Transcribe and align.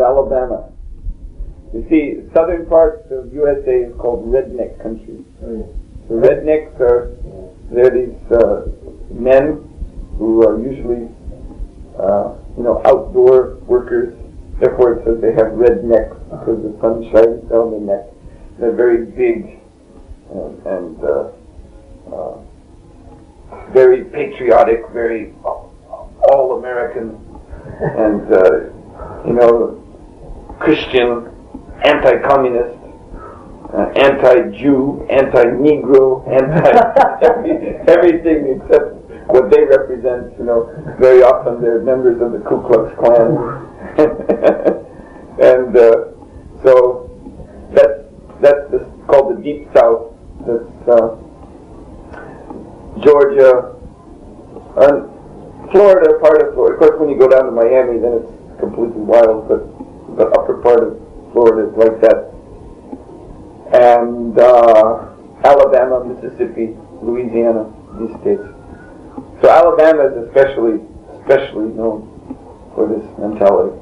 of 0.00 0.06
Alabama. 0.06 0.72
You 1.72 1.86
see, 1.88 2.32
southern 2.34 2.66
part 2.66 3.06
of 3.10 3.32
USA 3.32 3.84
is 3.84 3.94
called 3.96 4.26
redneck 4.26 4.82
country. 4.82 5.24
Oh, 5.44 5.72
The 6.08 6.14
rednecks 6.14 6.80
are 6.80 7.14
they're 7.70 7.90
these 7.90 8.18
uh, 8.32 8.66
men 9.12 9.62
who 10.18 10.42
are 10.42 10.60
usually 10.60 11.08
uh, 11.98 12.34
you 12.56 12.64
know 12.64 12.82
outdoor 12.84 13.56
workers. 13.66 14.16
Therefore, 14.58 14.94
it 14.94 15.04
says 15.04 15.20
they 15.22 15.32
have 15.32 15.52
red 15.52 15.84
necks 15.84 16.16
because 16.28 16.60
the 16.62 16.76
sun 16.80 17.04
shines 17.12 17.48
down 17.48 17.70
their 17.70 17.80
neck. 17.80 18.06
They're 18.58 18.74
very 18.74 19.06
big 19.06 19.60
and, 20.30 20.66
and 20.66 21.04
uh, 21.04 21.30
uh, 22.12 22.38
very 23.72 24.04
patriotic, 24.04 24.82
very 24.92 25.32
all 25.44 26.58
American, 26.58 27.16
and 27.80 28.34
uh, 28.34 29.24
you 29.24 29.32
know 29.32 29.79
Christian, 30.60 31.26
anti-communist, 31.84 32.76
uh, 33.72 33.88
anti-Jew, 33.96 35.06
anti-Negro, 35.10 36.26
anti 36.28 36.70
everything 37.90 38.60
except 38.60 38.94
what 39.28 39.50
they 39.50 39.64
represent. 39.64 40.36
You 40.38 40.44
know, 40.44 40.94
very 40.98 41.22
often 41.22 41.62
they're 41.62 41.80
members 41.82 42.20
of 42.20 42.32
the 42.32 42.40
Ku 42.40 42.60
Klux 42.66 42.92
Klan, 42.98 43.30
and 45.40 45.76
uh, 45.76 46.12
so 46.62 47.08
that's 47.72 48.04
that's 48.40 48.70
the, 48.70 48.90
called 49.06 49.36
the 49.36 49.42
Deep 49.42 49.68
South. 49.74 50.12
That's 50.46 50.88
uh, 50.88 51.16
Georgia, 53.00 53.76
and 54.76 55.08
Florida, 55.72 56.18
part 56.20 56.42
of 56.42 56.54
Florida. 56.54 56.74
Of 56.74 56.80
course, 56.80 57.00
when 57.00 57.08
you 57.08 57.18
go 57.18 57.28
down 57.28 57.44
to 57.46 57.50
Miami, 57.50 57.98
then 57.98 58.20
it's 58.20 58.32
completely 58.60 59.00
wild. 59.00 59.48
But 59.48 59.79
the 60.16 60.26
upper 60.26 60.58
part 60.62 60.82
of 60.82 60.98
Florida 61.32 61.70
is 61.70 61.76
like 61.76 62.00
that 62.02 62.30
and 63.72 64.36
uh, 64.36 65.14
Alabama, 65.44 66.02
Mississippi, 66.02 66.74
Louisiana, 67.02 67.70
these 68.02 68.10
states. 68.20 68.42
So 69.40 69.48
Alabama 69.48 70.10
is 70.10 70.26
especially, 70.26 70.82
especially 71.22 71.70
known 71.78 72.02
for 72.74 72.90
this 72.90 73.06
mentality. 73.14 73.78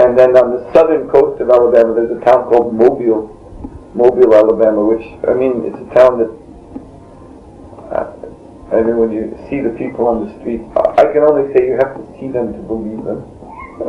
And 0.00 0.16
then 0.16 0.32
on 0.32 0.56
the 0.56 0.64
southern 0.72 1.10
coast 1.10 1.40
of 1.42 1.50
Alabama, 1.50 1.92
there's 1.92 2.16
a 2.16 2.24
town 2.24 2.48
called 2.48 2.72
Mobile, 2.72 3.28
Mobile, 3.94 4.32
Alabama, 4.34 4.80
which 4.80 5.04
I 5.28 5.34
mean, 5.34 5.66
it's 5.66 5.76
a 5.76 5.88
town 5.94 6.18
that. 6.24 6.32
Uh, 7.90 8.16
I 8.72 8.80
mean, 8.82 8.96
when 8.96 9.10
you 9.10 9.34
see 9.50 9.60
the 9.60 9.74
people 9.76 10.06
on 10.06 10.24
the 10.24 10.30
street, 10.40 10.62
I 10.78 11.02
I 11.02 11.12
can 11.12 11.26
only 11.26 11.52
say 11.52 11.66
you 11.66 11.74
have 11.74 11.98
to 11.98 12.04
see 12.16 12.30
them 12.30 12.54
to 12.54 12.60
believe 12.64 13.02
them. 13.04 13.26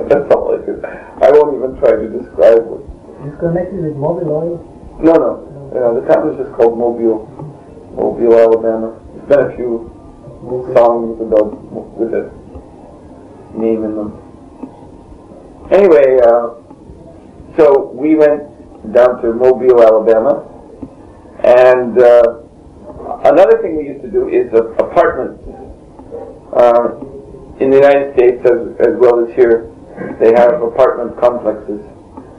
That's 0.08 0.28
all 0.34 0.56
I 0.56 0.64
can. 0.66 0.84
I 0.86 1.32
won't 1.32 1.56
even 1.58 1.76
try 1.80 1.92
to 2.00 2.08
describe 2.10 2.64
what 2.66 2.82
It's 3.28 3.40
connected 3.40 3.80
with 3.84 3.96
mobile 3.96 4.32
oil. 4.32 4.98
no, 5.04 5.14
no. 5.14 5.48
Uh, 5.72 5.94
the 6.00 6.14
town 6.14 6.28
is 6.30 6.38
just 6.38 6.52
called 6.56 6.78
Mobile, 6.78 7.28
Mobile, 7.96 8.36
Alabama. 8.38 9.00
There's 9.16 9.28
been 9.30 9.40
a 9.40 9.56
few 9.56 9.88
songs 10.76 11.22
about 11.22 11.48
with 11.98 12.14
a 12.14 12.28
name 13.58 13.86
in 13.86 13.96
them. 13.96 14.12
Anyway, 15.72 16.20
uh, 16.20 16.56
so 17.56 17.92
we 17.96 18.16
went 18.16 18.44
down 18.92 19.22
to 19.22 19.32
Mobile, 19.34 19.82
Alabama, 19.82 20.44
and 21.44 21.98
uh, 22.02 22.42
another 23.32 23.62
thing 23.62 23.78
we 23.78 23.88
used 23.88 24.02
to 24.04 24.12
do 24.12 24.28
is 24.28 24.52
apartments 24.54 25.40
uh, 26.52 27.00
in 27.64 27.70
the 27.70 27.78
United 27.78 28.14
States 28.18 28.42
as, 28.44 28.88
as 28.88 28.94
well 29.00 29.26
as 29.26 29.34
here. 29.36 29.71
They 30.20 30.34
have 30.34 30.62
apartment 30.62 31.20
complexes. 31.20 31.82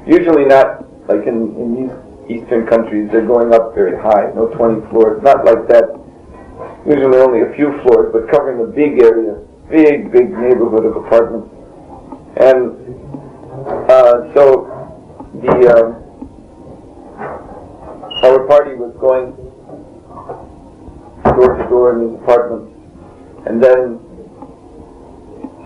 Usually 0.07 0.45
not 0.45 0.83
like 1.09 1.27
in, 1.27 1.55
in 1.57 1.69
these 1.77 1.95
eastern 2.31 2.67
countries, 2.67 3.09
they're 3.11 3.27
going 3.27 3.53
up 3.53 3.75
very 3.75 3.97
high, 4.01 4.33
no 4.35 4.47
20 4.47 4.89
floors, 4.91 5.23
not 5.23 5.45
like 5.45 5.67
that. 5.69 5.99
Usually 6.87 7.19
only 7.19 7.43
a 7.43 7.53
few 7.55 7.81
floors, 7.83 8.11
but 8.13 8.31
covering 8.31 8.63
a 8.63 8.67
big 8.71 9.03
area, 9.03 9.39
big, 9.71 10.13
big 10.13 10.31
neighborhood 10.31 10.87
of 10.87 10.97
apartments. 10.97 11.49
And 12.37 12.75
uh, 13.91 14.33
so 14.35 14.69
the 15.43 15.55
um, 15.77 16.03
our 18.23 18.47
party 18.47 18.75
was 18.75 18.95
going 19.01 19.35
door 21.25 21.57
to 21.57 21.69
door 21.69 21.93
in 21.95 22.11
these 22.11 22.19
apartments, 22.23 22.73
and 23.47 23.63
then 23.63 23.99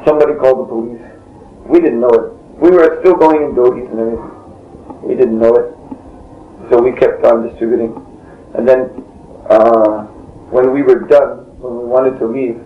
somebody 0.07 0.35
called 0.35 0.65
the 0.65 0.69
police. 0.69 1.16
We 1.69 1.81
didn't 1.81 2.01
know 2.01 2.09
it. 2.09 2.33
We 2.61 2.71
were 2.71 2.99
still 3.01 3.17
going 3.17 3.43
in 3.43 3.55
doties 3.55 3.91
and 3.91 4.01
everything. 4.01 5.03
We 5.03 5.15
didn't 5.15 5.39
know 5.39 5.55
it. 5.55 5.77
So 6.71 6.81
we 6.81 6.93
kept 6.99 7.25
on 7.25 7.49
distributing. 7.49 7.95
And 8.55 8.67
then 8.67 8.91
uh, 9.51 10.05
when 10.51 10.73
we 10.73 10.83
were 10.83 11.01
done, 11.01 11.45
when 11.61 11.79
we 11.79 11.85
wanted 11.85 12.19
to 12.19 12.27
leave, 12.27 12.57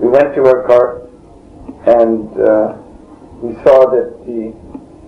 we 0.00 0.08
went 0.08 0.34
to 0.34 0.44
our 0.44 0.66
car 0.66 1.04
and 1.86 2.28
uh, 2.40 2.76
we 3.44 3.54
saw 3.62 3.86
that 3.92 4.24
the, 4.26 4.52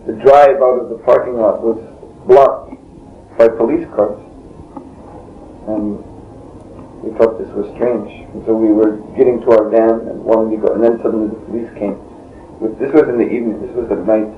the 0.06 0.12
drive 0.21 0.60
out 0.60 0.78
of 0.78 0.88
the 0.91 1.00
parking 1.05 1.37
lot 1.37 1.62
was 1.62 1.81
blocked 2.26 2.76
by 3.38 3.49
police 3.49 3.87
cars. 3.97 4.21
And 5.66 5.99
we 7.03 7.16
thought 7.19 7.38
this 7.38 7.50
was 7.56 7.66
strange. 7.75 8.28
And 8.34 8.44
so 8.47 8.55
we 8.55 8.72
were 8.72 8.97
getting 9.16 9.41
to 9.41 9.50
our 9.50 9.69
van 9.69 10.06
and 10.09 10.22
wanting 10.22 10.60
to 10.60 10.66
go, 10.66 10.75
and 10.75 10.84
then 10.84 10.99
suddenly 11.03 11.28
the 11.28 11.41
police 11.47 11.71
came. 11.75 12.06
This 12.81 12.93
was 12.93 13.09
in 13.09 13.19
the 13.19 13.27
evening, 13.28 13.61
this 13.61 13.75
was 13.77 13.91
at 13.91 14.06
night. 14.06 14.28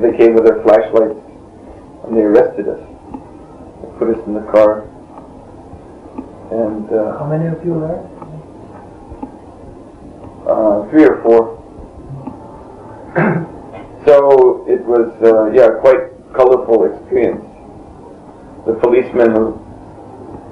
They 0.00 0.16
came 0.16 0.34
with 0.34 0.44
their 0.44 0.62
flashlights 0.62 1.18
and 2.04 2.16
they 2.16 2.22
arrested 2.22 2.68
us. 2.68 2.80
They 2.80 3.88
put 3.98 4.08
us 4.16 4.26
in 4.26 4.34
the 4.34 4.44
car. 4.52 4.82
And 6.52 6.90
uh, 6.92 7.18
How 7.18 7.26
many 7.26 7.46
of 7.48 7.64
you 7.64 7.72
were? 7.74 7.98
uh, 10.46 10.88
three 10.90 11.04
or 11.04 11.22
four. 11.22 11.58
so 14.04 14.64
it 14.68 14.84
was, 14.84 15.08
uh, 15.22 15.50
yeah, 15.52 15.78
quite 15.80 16.10
colorful 16.34 16.84
experience. 16.92 17.44
The 18.66 18.74
policeman 18.74 19.30
who, 19.30 19.52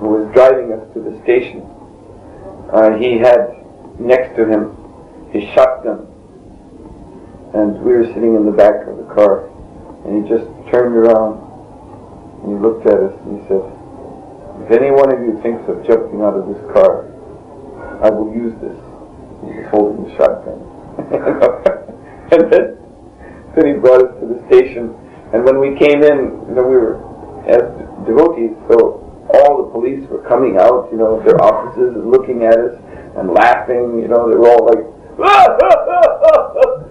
who 0.01 0.09
was 0.09 0.33
driving 0.35 0.73
us 0.73 0.87
to 0.95 1.01
the 1.03 1.21
station, 1.23 1.63
uh, 2.73 2.97
he 2.97 3.19
had 3.19 3.57
next 3.99 4.37
to 4.37 4.47
him 4.47 4.77
his 5.33 5.45
shotgun, 5.55 6.07
and 7.55 7.81
we 7.83 7.93
were 7.93 8.07
sitting 8.07 8.37
in 8.37 8.47
the 8.47 8.55
back 8.55 8.87
of 8.87 8.97
the 8.97 9.09
car, 9.15 9.51
and 10.05 10.23
he 10.23 10.29
just 10.29 10.47
turned 10.71 10.95
around 10.97 11.51
and 12.43 12.57
he 12.57 12.57
looked 12.57 12.87
at 12.87 12.97
us 12.97 13.13
and 13.27 13.41
he 13.41 13.49
said, 13.49 13.63
"If 14.65 14.71
any 14.71 14.91
one 14.91 15.13
of 15.13 15.21
you 15.21 15.41
thinks 15.43 15.67
of 15.69 15.85
jumping 15.87 16.23
out 16.23 16.35
of 16.35 16.49
this 16.49 16.63
car, 16.73 17.11
I 18.03 18.11
will 18.11 18.33
use 18.33 18.55
this." 18.63 18.79
He 19.45 19.57
was 19.57 19.67
holding 19.73 20.05
the 20.05 20.13
shotgun. 20.17 20.61
and 22.33 22.53
then, 22.53 22.77
then 23.57 23.67
he 23.67 23.73
brought 23.81 24.05
us 24.05 24.13
to 24.21 24.27
the 24.29 24.39
station. 24.49 24.95
And 25.33 25.45
when 25.45 25.59
we 25.59 25.79
came 25.79 26.03
in, 26.03 26.45
you 26.49 26.55
know, 26.55 26.65
we 26.65 26.77
were 26.77 27.01
as 27.49 27.63
devotees, 28.07 28.53
so 28.69 29.01
all 29.33 29.65
the 29.65 29.71
police 29.73 30.07
were 30.09 30.23
coming 30.29 30.59
out, 30.59 30.89
you 30.93 30.99
know, 30.99 31.23
their 31.25 31.41
offices 31.41 31.95
and 31.95 32.11
looking 32.11 32.45
at 32.45 32.59
us 32.59 32.77
and 33.17 33.31
laughing, 33.31 33.99
you 33.99 34.09
know, 34.09 34.29
they 34.29 34.37
were 34.37 34.49
all 34.49 34.67
like 34.67 34.85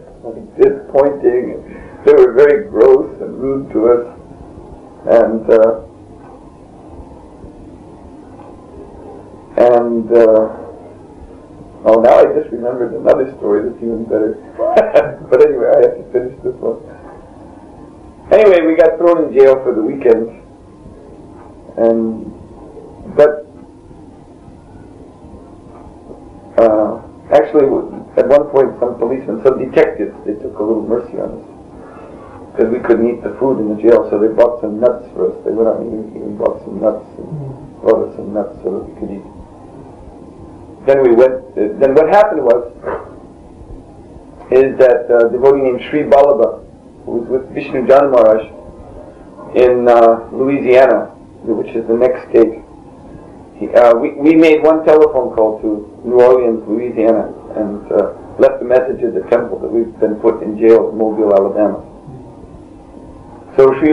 this 0.58 0.80
pointing. 0.92 1.64
They 2.06 2.14
were 2.14 2.34
very 2.34 2.70
gross 2.70 3.20
and 3.22 3.40
rude 3.40 3.72
to 3.72 3.88
us. 3.90 4.06
And, 5.06 5.50
uh, 5.50 5.86
and, 9.58 10.12
uh, 10.12 10.60
Oh, 11.86 12.02
now 12.02 12.20
I 12.20 12.26
just 12.36 12.52
remembered 12.52 12.94
another 12.94 13.34
story 13.38 13.64
that's 13.64 13.82
even 13.82 14.04
better. 14.04 14.36
but 15.32 15.42
anyway, 15.42 15.72
I 15.72 15.80
have 15.88 15.96
to 15.96 16.12
finish 16.12 16.36
this 16.44 16.54
one. 16.60 16.84
Anyway, 18.36 18.68
we 18.68 18.76
got 18.76 18.98
thrown 18.98 19.24
in 19.24 19.34
jail 19.34 19.64
for 19.64 19.74
the 19.74 19.82
weekend, 19.82 20.28
and 21.80 22.28
but 23.16 23.48
uh, 26.60 27.02
actually, 27.32 27.66
at 28.18 28.28
one 28.28 28.50
point, 28.50 28.74
some 28.80 28.98
policemen, 28.98 29.42
some 29.44 29.60
detectives, 29.60 30.16
they 30.26 30.34
took 30.40 30.58
a 30.58 30.64
little 30.64 30.86
mercy 30.88 31.20
on 31.20 31.38
us 31.38 31.46
because 32.56 32.74
we 32.74 32.80
couldn't 32.82 33.06
eat 33.06 33.22
the 33.22 33.36
food 33.38 33.62
in 33.62 33.76
the 33.76 33.80
jail, 33.82 34.10
so 34.10 34.18
they 34.18 34.32
bought 34.34 34.60
some 34.60 34.80
nuts 34.80 35.06
for 35.14 35.30
us. 35.32 35.36
They 35.46 35.52
went 35.52 35.70
out 35.70 35.80
and 35.80 36.10
even 36.16 36.36
bought 36.36 36.60
some 36.66 36.82
nuts 36.82 37.06
and 37.22 37.30
brought 37.82 38.10
us 38.10 38.16
some 38.18 38.34
nuts 38.34 38.58
so 38.66 38.80
that 38.80 38.84
we 38.90 38.94
could 39.00 39.12
eat 39.22 39.28
then 40.90 41.04
we 41.04 41.14
went. 41.14 41.34
Uh, 41.54 41.78
then 41.80 41.94
what 41.94 42.10
happened 42.10 42.44
was 42.44 42.74
is 44.52 44.78
that 44.80 45.06
uh, 45.10 45.28
a 45.28 45.32
devotee 45.32 45.62
named 45.62 45.82
Sri 45.90 46.04
Vallabha, 46.04 46.66
who 47.06 47.22
was 47.22 47.30
with 47.30 47.54
Vishnu 47.54 47.86
Jan 47.88 48.10
in 49.56 49.88
uh, 49.88 50.28
Louisiana, 50.32 51.14
which 51.46 51.76
is 51.76 51.86
the 51.88 51.94
next 51.94 52.30
state. 52.30 52.64
Uh, 53.60 53.94
we, 54.00 54.14
we 54.16 54.36
made 54.36 54.64
one 54.64 54.86
telephone 54.86 55.36
call 55.36 55.60
to 55.60 55.84
New 56.08 56.16
Orleans, 56.16 56.64
Louisiana, 56.64 57.28
and 57.60 57.84
uh, 57.92 58.16
left 58.40 58.62
a 58.62 58.66
message 58.66 59.04
at 59.04 59.14
the 59.14 59.28
temple 59.28 59.60
that 59.60 59.68
we've 59.68 59.92
been 60.00 60.16
put 60.24 60.42
in 60.42 60.58
jail 60.58 60.90
in 60.90 60.98
Mobile, 60.98 61.36
Alabama. 61.36 61.84
So 63.60 63.68
Sri 63.84 63.92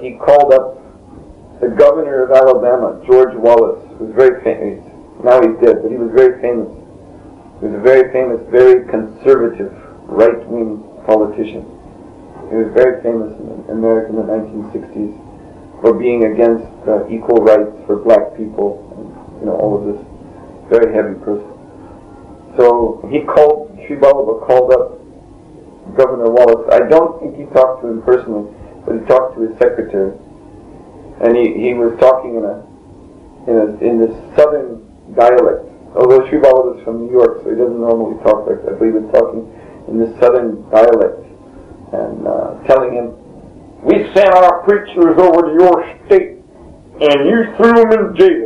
he 0.00 0.16
called 0.16 0.54
up 0.56 0.80
the 1.60 1.68
governor 1.68 2.24
of 2.24 2.32
Alabama, 2.32 3.04
George 3.04 3.36
Wallace, 3.36 3.84
who 3.98 4.08
was 4.08 4.14
very 4.16 4.40
famous. 4.40 4.80
Now 5.22 5.44
he's 5.44 5.60
dead, 5.60 5.84
but 5.84 5.92
he 5.92 6.00
was 6.00 6.08
very 6.16 6.40
famous. 6.40 6.72
He 7.60 7.68
was 7.68 7.76
a 7.76 7.84
very 7.84 8.10
famous, 8.16 8.40
very 8.48 8.88
conservative, 8.88 9.76
right-wing 10.08 10.80
politician. 11.04 11.68
He 12.48 12.56
was 12.56 12.72
very 12.72 13.04
famous 13.04 13.36
in 13.36 13.76
America 13.76 14.08
in 14.08 14.16
the 14.16 14.24
1960s 14.24 15.12
for 15.82 15.92
being 15.92 16.32
against 16.32 16.64
uh, 16.88 17.04
equal 17.12 17.44
rights 17.44 17.76
for 17.84 17.96
black 18.00 18.32
people, 18.38 18.80
you 19.42 19.50
know, 19.50 19.58
all 19.58 19.74
of 19.74 19.90
this. 19.90 19.98
Very 20.70 20.94
heavy 20.94 21.18
person. 21.26 21.50
So 22.54 23.02
he 23.10 23.26
called, 23.26 23.74
Sri 23.84 23.98
Vallabha 23.98 24.46
called 24.46 24.70
up 24.70 25.02
Governor 25.98 26.30
Wallace. 26.30 26.70
I 26.70 26.86
don't 26.86 27.18
think 27.18 27.34
he 27.34 27.50
talked 27.50 27.82
to 27.82 27.90
him 27.90 28.02
personally, 28.06 28.46
but 28.86 28.94
he 28.94 29.02
talked 29.10 29.34
to 29.34 29.42
his 29.42 29.58
secretary. 29.58 30.14
And 31.26 31.34
he, 31.34 31.58
he 31.58 31.74
was 31.74 31.98
talking 31.98 32.38
in 32.38 32.44
a, 32.46 32.56
in 33.50 33.54
a, 33.58 33.66
in 33.82 33.94
this 33.98 34.14
southern 34.38 34.86
dialect. 35.18 35.66
Although 35.98 36.22
Sri 36.30 36.38
Vallabha 36.38 36.78
is 36.78 36.84
from 36.86 37.04
New 37.06 37.12
York, 37.12 37.42
so 37.42 37.50
he 37.50 37.56
doesn't 37.58 37.82
normally 37.82 38.16
talk 38.22 38.46
like 38.46 38.62
that, 38.62 38.78
but 38.78 38.86
he 38.86 38.94
was 38.94 39.10
talking 39.10 39.42
in 39.90 39.98
this 39.98 40.14
southern 40.22 40.62
dialect 40.70 41.18
and 41.92 42.30
uh, 42.30 42.62
telling 42.70 42.94
him, 42.94 43.10
we 43.82 44.06
sent 44.14 44.30
our 44.30 44.62
preachers 44.62 45.18
over 45.18 45.50
to 45.50 45.52
your 45.58 45.82
state 46.06 46.38
and 47.02 47.26
you 47.26 47.50
threw 47.56 47.74
them 47.74 47.90
in 47.92 48.16
jail. 48.16 48.41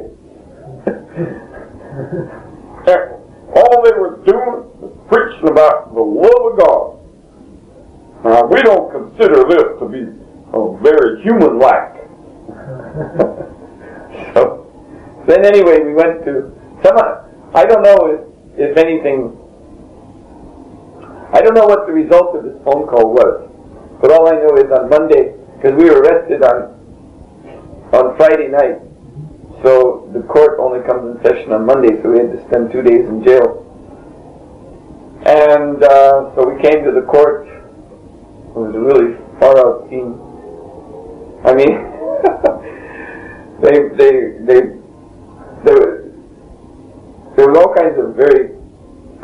All 1.97 3.83
they 3.83 3.93
were 3.93 4.21
doing 4.27 4.69
was 4.81 4.93
preaching 5.09 5.49
about 5.49 5.95
the 5.95 6.01
love 6.01 6.53
of 6.53 6.59
God. 6.59 6.99
Now, 8.25 8.45
we 8.47 8.61
don't 8.63 8.91
consider 8.91 9.45
this 9.49 9.79
to 9.81 9.89
be 9.89 10.03
a 10.53 10.77
very 10.83 11.23
human-like. 11.23 11.95
so, 14.35 14.67
then 15.27 15.47
anyway, 15.47 15.81
we 15.85 15.95
went 15.95 16.25
to 16.25 16.53
some. 16.83 16.99
I 17.55 17.65
don't 17.65 17.83
know 17.83 18.07
if, 18.13 18.21
if 18.59 18.77
anything. 18.77 19.37
I 21.33 21.41
don't 21.41 21.55
know 21.55 21.67
what 21.67 21.87
the 21.87 21.93
result 21.93 22.37
of 22.37 22.45
this 22.45 22.57
phone 22.65 22.87
call 22.87 23.15
was, 23.15 23.49
but 24.01 24.11
all 24.13 24.29
I 24.29 24.37
know 24.37 24.57
is 24.57 24.71
on 24.71 24.91
Monday, 24.91 25.35
because 25.57 25.73
we 25.77 25.89
were 25.89 26.03
arrested 26.03 26.43
on 26.43 26.77
on 27.93 28.17
Friday 28.17 28.49
night, 28.49 28.83
so 29.67 30.09
the 30.15 30.23
court 30.23 30.61
only 30.61 30.79
comes 30.87 31.11
in 31.11 31.23
session 31.27 31.53
on 31.53 31.67
Monday, 31.67 32.01
so 32.01 32.11
we 32.15 32.23
had 32.23 32.31
to 32.31 32.39
spend 32.47 32.71
two 32.71 32.83
days 32.83 33.03
in 33.03 33.25
jail. 33.27 33.67
And 35.27 35.83
uh, 35.83 36.31
so 36.37 36.47
we 36.47 36.63
came 36.63 36.85
to 36.85 36.93
the 36.95 37.03
court. 37.03 37.51
It 37.51 38.55
was 38.55 38.71
a 38.71 38.79
really 38.79 39.19
far 39.43 39.59
out 39.59 39.91
scene. 39.91 40.15
I 41.43 41.51
mean, 41.59 41.75
they, 43.67 43.91
they, 43.99 44.13
they, 44.47 44.61
there 45.67 45.79
was, 45.83 46.15
there 47.35 47.51
was 47.51 47.59
all 47.59 47.75
kinds 47.75 47.99
of 47.99 48.15
very 48.15 48.55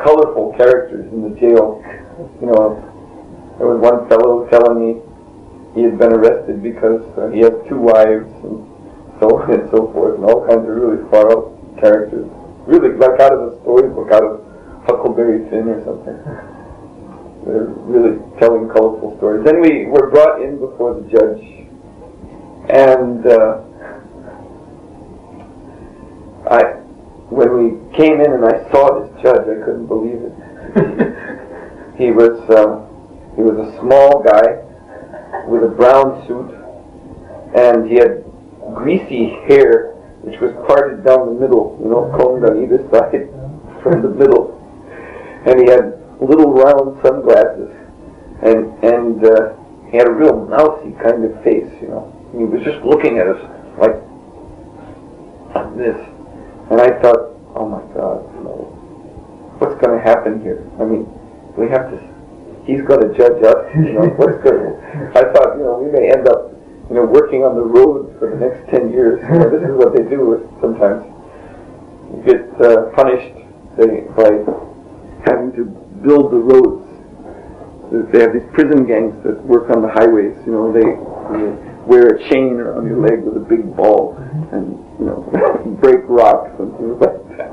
colorful 0.03 0.53
characters 0.57 1.07
in 1.07 1.23
the 1.23 1.39
jail. 1.39 1.79
You 2.43 2.51
know, 2.51 2.83
there 3.59 3.67
was 3.71 3.79
one 3.79 4.09
fellow 4.09 4.45
telling 4.51 4.75
me 4.75 4.99
he 5.73 5.87
had 5.87 5.97
been 5.97 6.11
arrested 6.11 6.61
because 6.61 6.99
uh, 7.17 7.29
he 7.31 7.39
had 7.39 7.63
two 7.69 7.79
wives 7.79 8.27
and 8.43 8.72
so 9.23 9.39
on 9.39 9.51
and 9.51 9.69
so 9.71 9.91
forth, 9.93 10.15
and 10.15 10.25
all 10.25 10.45
kinds 10.45 10.67
of 10.67 10.75
really 10.75 10.99
far 11.09 11.31
out 11.31 11.55
characters. 11.79 12.27
Really, 12.67 12.95
like 12.97 13.19
out 13.19 13.31
of 13.31 13.53
a 13.53 13.61
storybook, 13.61 14.11
out 14.11 14.23
of 14.23 14.43
Huckleberry 14.83 15.47
Finn 15.49 15.67
or 15.71 15.79
something. 15.87 16.19
They're 17.47 17.71
really 17.87 18.19
telling 18.39 18.67
colorful 18.69 19.15
stories. 19.17 19.43
Then 19.45 19.61
we 19.61 19.85
were 19.85 20.11
brought 20.11 20.41
in 20.41 20.59
before 20.59 20.95
the 20.95 21.07
judge, 21.07 21.43
and 22.71 23.25
uh, 23.27 23.63
I, 26.51 26.79
when 27.31 27.49
we 27.59 27.95
came 27.95 28.19
in 28.19 28.31
and 28.31 28.45
I 28.45 28.71
saw 28.71 28.99
this 28.99 29.23
judge, 29.23 29.47
I 29.47 29.59
couldn't 29.63 29.87
believe 29.87 30.19
it. 30.19 30.35
he 31.97 32.11
was 32.11 32.39
uh, 32.51 32.87
he 33.35 33.41
was 33.41 33.55
a 33.59 33.79
small 33.79 34.23
guy 34.23 34.63
with 35.47 35.63
a 35.63 35.73
brown 35.75 36.25
suit, 36.27 36.51
and 37.55 37.89
he 37.89 37.95
had 37.95 38.22
greasy 38.73 39.29
hair, 39.47 39.93
which 40.21 40.39
was 40.39 40.51
parted 40.67 41.03
down 41.03 41.33
the 41.33 41.39
middle, 41.39 41.79
you 41.81 41.89
know, 41.89 42.11
combed 42.17 42.43
on 42.45 42.63
either 42.63 42.79
side 42.91 43.29
from 43.81 44.01
the 44.01 44.09
middle, 44.09 44.59
and 45.45 45.59
he 45.59 45.69
had 45.69 45.99
little 46.21 46.53
round 46.53 46.99
sunglasses, 47.03 47.71
and 48.41 48.71
and 48.83 49.25
uh, 49.25 49.53
he 49.91 49.97
had 49.97 50.07
a 50.07 50.11
real 50.11 50.45
mousy 50.47 50.91
kind 51.03 51.23
of 51.23 51.43
face, 51.43 51.69
you 51.81 51.87
know. 51.89 52.09
And 52.31 52.41
he 52.41 52.45
was 52.47 52.63
just 52.63 52.83
looking 52.85 53.19
at 53.19 53.27
us 53.27 53.41
like 53.77 53.99
this, 55.77 55.97
and 56.69 56.79
I 56.79 57.01
thought, 57.01 57.33
oh 57.55 57.67
my 57.67 57.81
God, 57.97 58.21
know, 58.43 58.69
what's 59.57 59.73
going 59.81 59.97
to 59.97 60.03
happen 60.03 60.41
here? 60.41 60.61
I 60.79 60.85
mean, 60.85 61.09
we 61.57 61.67
have 61.69 61.89
to. 61.89 61.97
He's 62.65 62.81
going 62.85 63.01
to 63.01 63.11
judge 63.17 63.41
us, 63.43 63.57
you 63.75 63.93
know. 63.93 64.07
What's 64.15 64.37
going? 64.43 64.77
I 65.17 65.23
thought, 65.33 65.57
you 65.57 65.65
know, 65.65 65.81
we 65.81 65.91
may 65.91 66.13
end 66.13 66.27
up, 66.29 66.52
you 66.89 66.95
know, 66.95 67.05
working 67.05 67.43
on 67.43 67.55
the 67.55 67.63
road 67.63 68.15
for 68.19 68.29
the 68.29 68.37
next 68.37 68.69
ten 68.69 68.91
years. 68.91 69.21
You 69.23 69.39
know, 69.39 69.49
this 69.49 69.63
is 69.63 69.75
what 69.75 69.95
they 69.95 70.03
do 70.03 70.43
sometimes. 70.61 71.05
You 72.13 72.21
get 72.27 72.43
uh, 72.61 72.91
punished 72.93 73.33
by 74.15 74.43
having 75.25 75.51
to 75.55 75.65
build 76.03 76.31
the 76.31 76.41
roads. 76.43 76.83
They 78.11 78.21
have 78.21 78.33
these 78.33 78.47
prison 78.53 78.85
gangs 78.85 79.15
that 79.23 79.41
work 79.45 79.69
on 79.69 79.81
the 79.81 79.89
highways. 79.89 80.35
You 80.45 80.51
know, 80.51 80.73
they, 80.73 80.83
they 80.83 81.73
wear 81.85 82.07
a 82.07 82.29
chain 82.29 82.59
around 82.59 82.87
your 82.87 82.99
leg 82.99 83.23
with 83.23 83.37
a 83.37 83.45
big 83.45 83.75
ball 83.75 84.15
and 84.51 84.77
you 84.99 85.05
know 85.05 85.77
break 85.81 85.99
rocks 86.07 86.51
and 86.59 86.71
things 86.77 86.99
like 86.99 87.37
that 87.37 87.51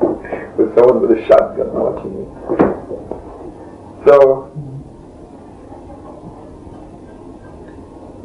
with 0.56 0.75
someone 0.77 1.00
with 1.00 1.19
a 1.19 1.27
shotgun 1.27 1.73
watching 1.73 2.12
you. 2.15 2.27
So 4.06 4.50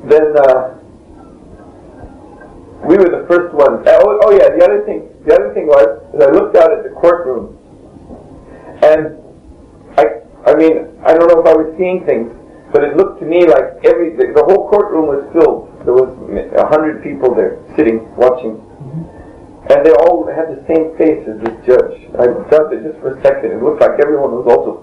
then 0.09 0.37
uh, 0.37 0.74
we 2.95 3.03
were 3.03 3.11
the 3.11 3.27
first 3.27 3.51
ones. 3.53 3.83
Oh, 3.87 4.19
oh 4.23 4.31
yeah, 4.31 4.55
the 4.55 4.63
other 4.63 4.87
thing. 4.87 5.11
The 5.27 5.35
other 5.35 5.53
thing 5.53 5.67
was 5.67 5.99
is 6.15 6.23
I 6.23 6.31
looked 6.31 6.55
out 6.55 6.71
at 6.71 6.83
the 6.87 6.95
courtroom 6.95 7.59
and 8.83 9.19
I 9.99 10.23
I 10.47 10.55
mean 10.55 10.87
I 11.03 11.11
don't 11.11 11.27
know 11.27 11.43
if 11.43 11.47
I 11.47 11.55
was 11.59 11.75
seeing 11.75 12.05
things, 12.07 12.31
but 12.71 12.83
it 12.83 12.95
looked 12.95 13.19
to 13.19 13.25
me 13.25 13.43
like 13.43 13.83
every 13.83 14.15
the, 14.15 14.31
the 14.31 14.43
whole 14.47 14.71
courtroom 14.71 15.11
was 15.11 15.27
filled. 15.35 15.75
There 15.83 15.93
was 15.93 16.07
a 16.55 16.65
hundred 16.71 17.03
people 17.03 17.35
there 17.35 17.59
sitting 17.75 17.99
watching, 18.15 18.57
mm-hmm. 18.63 19.71
and 19.75 19.85
they 19.85 19.91
all 20.07 20.23
had 20.31 20.55
the 20.55 20.63
same 20.65 20.95
face 20.95 21.27
as 21.27 21.35
this 21.43 21.55
judge. 21.67 21.99
I 22.15 22.31
thought 22.47 22.71
that 22.71 22.79
just 22.79 22.97
for 23.03 23.19
a 23.19 23.21
second 23.21 23.51
it 23.51 23.61
looked 23.61 23.83
like 23.83 23.99
everyone 23.99 24.39
was 24.39 24.47
also 24.47 24.81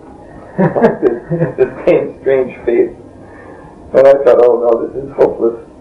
this, 1.00 1.16
the 1.56 1.68
same 1.88 2.20
strange 2.20 2.52
face. 2.68 2.92
And 3.92 4.04
I 4.08 4.16
thought, 4.24 4.40
oh 4.40 4.60
no, 4.60 4.72
this 4.84 5.04
is 5.04 5.10
hopeless. 5.16 5.71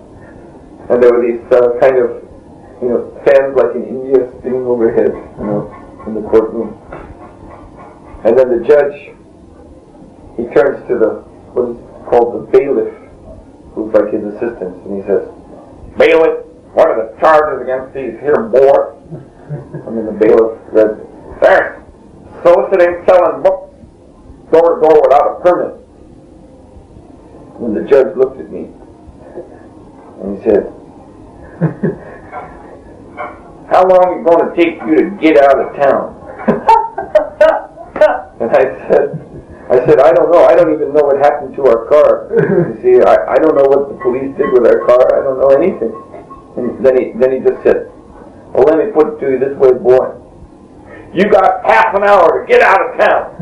And 0.91 1.01
there 1.01 1.13
were 1.13 1.23
these 1.23 1.39
uh, 1.47 1.79
kind 1.79 1.95
of, 2.03 2.19
you 2.83 2.89
know, 2.91 3.15
fans 3.23 3.55
like 3.55 3.79
in 3.79 3.87
India 3.87 4.27
spinning 4.39 4.67
overhead, 4.67 5.07
you 5.07 5.45
know, 5.47 5.71
in 6.05 6.15
the 6.15 6.21
courtroom. 6.27 6.75
And 8.27 8.37
then 8.37 8.51
the 8.51 8.67
judge, 8.67 9.15
he 10.35 10.51
turns 10.51 10.85
to 10.91 10.99
the, 10.99 11.23
what 11.55 11.71
is 11.71 11.79
called 12.11 12.35
the 12.35 12.43
bailiff, 12.51 12.91
who's 13.71 13.93
like 13.95 14.11
his 14.11 14.35
assistant, 14.35 14.83
and 14.83 14.99
he 14.99 15.07
says, 15.07 15.31
Bailiff, 15.95 16.43
what 16.75 16.91
are 16.91 17.07
the 17.07 17.15
charges 17.23 17.63
against 17.63 17.95
these 17.95 18.19
here 18.19 18.51
boys? 18.51 18.99
And 19.87 19.95
then 19.95 20.05
the 20.11 20.17
bailiff 20.19 20.59
read, 20.75 20.99
They're 21.39 21.79
soliciting, 22.43 22.99
selling 23.07 23.39
books, 23.39 23.71
door 24.51 24.75
to 24.75 24.81
door 24.83 24.99
without 25.07 25.39
a 25.39 25.41
permit. 25.41 25.79
And 27.63 27.79
the 27.79 27.87
judge 27.87 28.11
looked 28.17 28.41
at 28.41 28.51
me, 28.51 28.67
and 30.19 30.35
he 30.35 30.43
said, 30.43 30.80
How 33.71 33.85
long 33.85 34.17
is 34.17 34.17
it 34.17 34.25
going 34.25 34.41
to 34.41 34.51
take 34.57 34.81
you 34.81 34.95
to 34.97 35.05
get 35.21 35.37
out 35.37 35.61
of 35.61 35.75
town? 35.77 36.17
and 38.41 38.49
I 38.49 38.63
said, 38.89 39.13
I 39.69 39.77
said, 39.85 39.99
I 40.01 40.11
don't 40.11 40.31
know. 40.31 40.43
I 40.43 40.55
don't 40.55 40.73
even 40.73 40.91
know 40.91 41.03
what 41.05 41.17
happened 41.21 41.55
to 41.55 41.65
our 41.67 41.85
car. 41.85 42.27
You 42.33 42.81
see, 42.81 42.97
I, 42.99 43.33
I 43.33 43.37
don't 43.37 43.55
know 43.55 43.69
what 43.69 43.89
the 43.89 43.95
police 44.01 44.35
did 44.37 44.51
with 44.51 44.65
our 44.65 44.83
car. 44.85 45.05
I 45.13 45.23
don't 45.23 45.39
know 45.39 45.53
anything. 45.53 45.93
And 46.57 46.83
then 46.83 46.97
he 46.97 47.11
then 47.13 47.31
he 47.31 47.39
just 47.39 47.61
said, 47.63 47.87
Well, 48.51 48.65
let 48.65 48.77
me 48.81 48.91
put 48.91 49.13
it 49.13 49.19
to 49.21 49.31
you 49.31 49.39
this 49.39 49.55
way, 49.57 49.71
boy. 49.77 50.17
You 51.13 51.29
got 51.29 51.63
half 51.63 51.93
an 51.93 52.03
hour 52.03 52.41
to 52.41 52.47
get 52.47 52.61
out 52.61 52.81
of 52.81 52.97
town. 52.97 53.37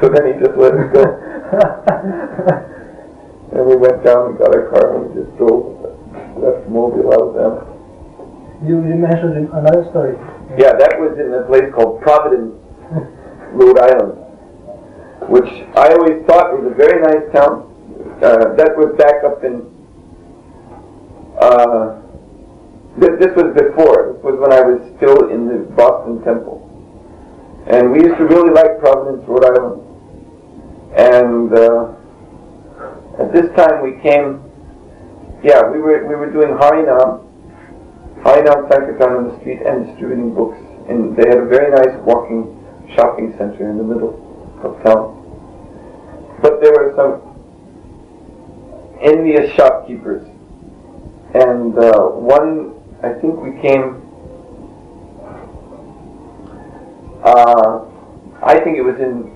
so 0.00 0.08
then 0.08 0.26
he 0.32 0.40
just 0.40 0.56
let 0.56 0.72
us 0.74 0.88
go. 0.96 2.72
And 3.52 3.66
we 3.66 3.76
went 3.76 4.04
down 4.04 4.30
and 4.30 4.38
got 4.38 4.54
our 4.54 4.68
car 4.70 4.96
and 4.96 5.14
we 5.14 5.22
just 5.22 5.36
drove 5.36 5.76
left 6.36 6.68
Mobile, 6.68 7.12
Alabama. 7.12 7.64
You, 8.64 8.80
you 8.84 8.94
mentioned 8.96 9.48
another 9.52 9.86
story. 9.90 10.16
Yeah, 10.58 10.72
that 10.76 10.98
was 10.98 11.18
in 11.18 11.32
a 11.32 11.42
place 11.46 11.68
called 11.74 12.00
Providence, 12.02 12.54
Rhode 13.52 13.78
Island, 13.78 14.16
which 15.28 15.48
I 15.76 15.92
always 15.92 16.24
thought 16.26 16.52
was 16.56 16.70
a 16.70 16.74
very 16.74 17.00
nice 17.02 17.24
town, 17.34 17.68
uh, 18.22 18.54
that 18.56 18.72
was 18.76 18.96
back 18.96 19.24
up 19.24 19.44
in. 19.44 19.64
Uh, 21.38 22.00
th- 23.00 23.18
this 23.20 23.34
was 23.36 23.52
before. 23.52 24.14
This 24.14 24.22
was 24.24 24.40
when 24.40 24.52
I 24.52 24.60
was 24.62 24.80
still 24.96 25.28
in 25.28 25.48
the 25.48 25.58
Boston 25.76 26.22
Temple, 26.24 26.64
and 27.66 27.92
we 27.92 28.00
used 28.00 28.16
to 28.16 28.24
really 28.24 28.50
like 28.50 28.78
Providence, 28.80 29.22
Rhode 29.28 29.44
Island. 29.44 29.82
And 30.96 31.52
uh, 31.52 31.92
at 33.18 33.32
this 33.32 33.46
time 33.56 33.82
we 33.82 34.00
came. 34.02 34.42
Yeah, 35.42 35.68
we 35.70 35.78
were 35.78 36.06
we 36.06 36.14
were 36.14 36.30
doing 36.30 36.48
Harinam, 36.56 37.24
Harinam 38.24 38.68
Sankirtan 38.70 39.12
on 39.16 39.28
the 39.28 39.40
street 39.40 39.60
and 39.66 39.86
distributing 39.86 40.34
books. 40.34 40.58
And 40.88 41.16
they 41.16 41.28
had 41.28 41.38
a 41.38 41.46
very 41.46 41.70
nice 41.70 41.98
walking 42.06 42.54
shopping 42.94 43.34
center 43.36 43.68
in 43.68 43.76
the 43.76 43.82
middle 43.82 44.14
of 44.62 44.82
town. 44.84 45.16
But 46.40 46.60
there 46.62 46.72
were 46.72 46.94
some 46.94 47.26
envious 49.02 49.52
shopkeepers. 49.54 50.26
And 51.34 51.76
uh, 51.76 52.00
one, 52.14 52.74
I 53.02 53.12
think 53.20 53.40
we 53.40 53.60
came, 53.60 54.00
uh, 57.24 57.84
I 58.42 58.60
think 58.62 58.78
it 58.78 58.82
was 58.82 58.96
in, 59.00 59.32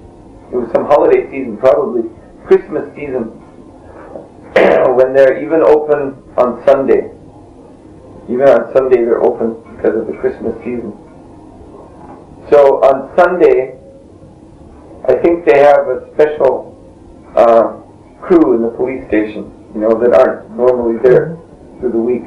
it 0.53 0.57
was 0.57 0.71
some 0.73 0.87
holiday 0.87 1.29
season, 1.31 1.57
probably 1.59 2.09
Christmas 2.47 2.89
season, 2.95 3.40
when 4.95 5.13
they're 5.13 5.43
even 5.43 5.63
open 5.63 6.23
on 6.37 6.63
Sunday. 6.67 7.11
Even 8.29 8.49
on 8.49 8.73
Sunday 8.73 9.05
they're 9.05 9.23
open 9.23 9.59
because 9.77 9.97
of 9.97 10.07
the 10.07 10.15
Christmas 10.21 10.55
season. 10.65 10.93
So 12.51 12.83
on 12.83 13.15
Sunday, 13.17 13.79
I 15.09 15.15
think 15.23 15.45
they 15.45 15.59
have 15.59 15.89
a 15.89 16.11
special 16.15 16.77
uh, 17.37 17.79
crew 18.21 18.57
in 18.57 18.63
the 18.63 18.71
police 18.77 19.07
station, 19.09 19.51
you 19.75 19.81
know, 19.81 19.95
that 20.01 20.13
aren't 20.13 20.51
normally 20.51 20.99
there 21.03 21.39
through 21.79 21.93
the 21.93 21.99
week. 21.99 22.27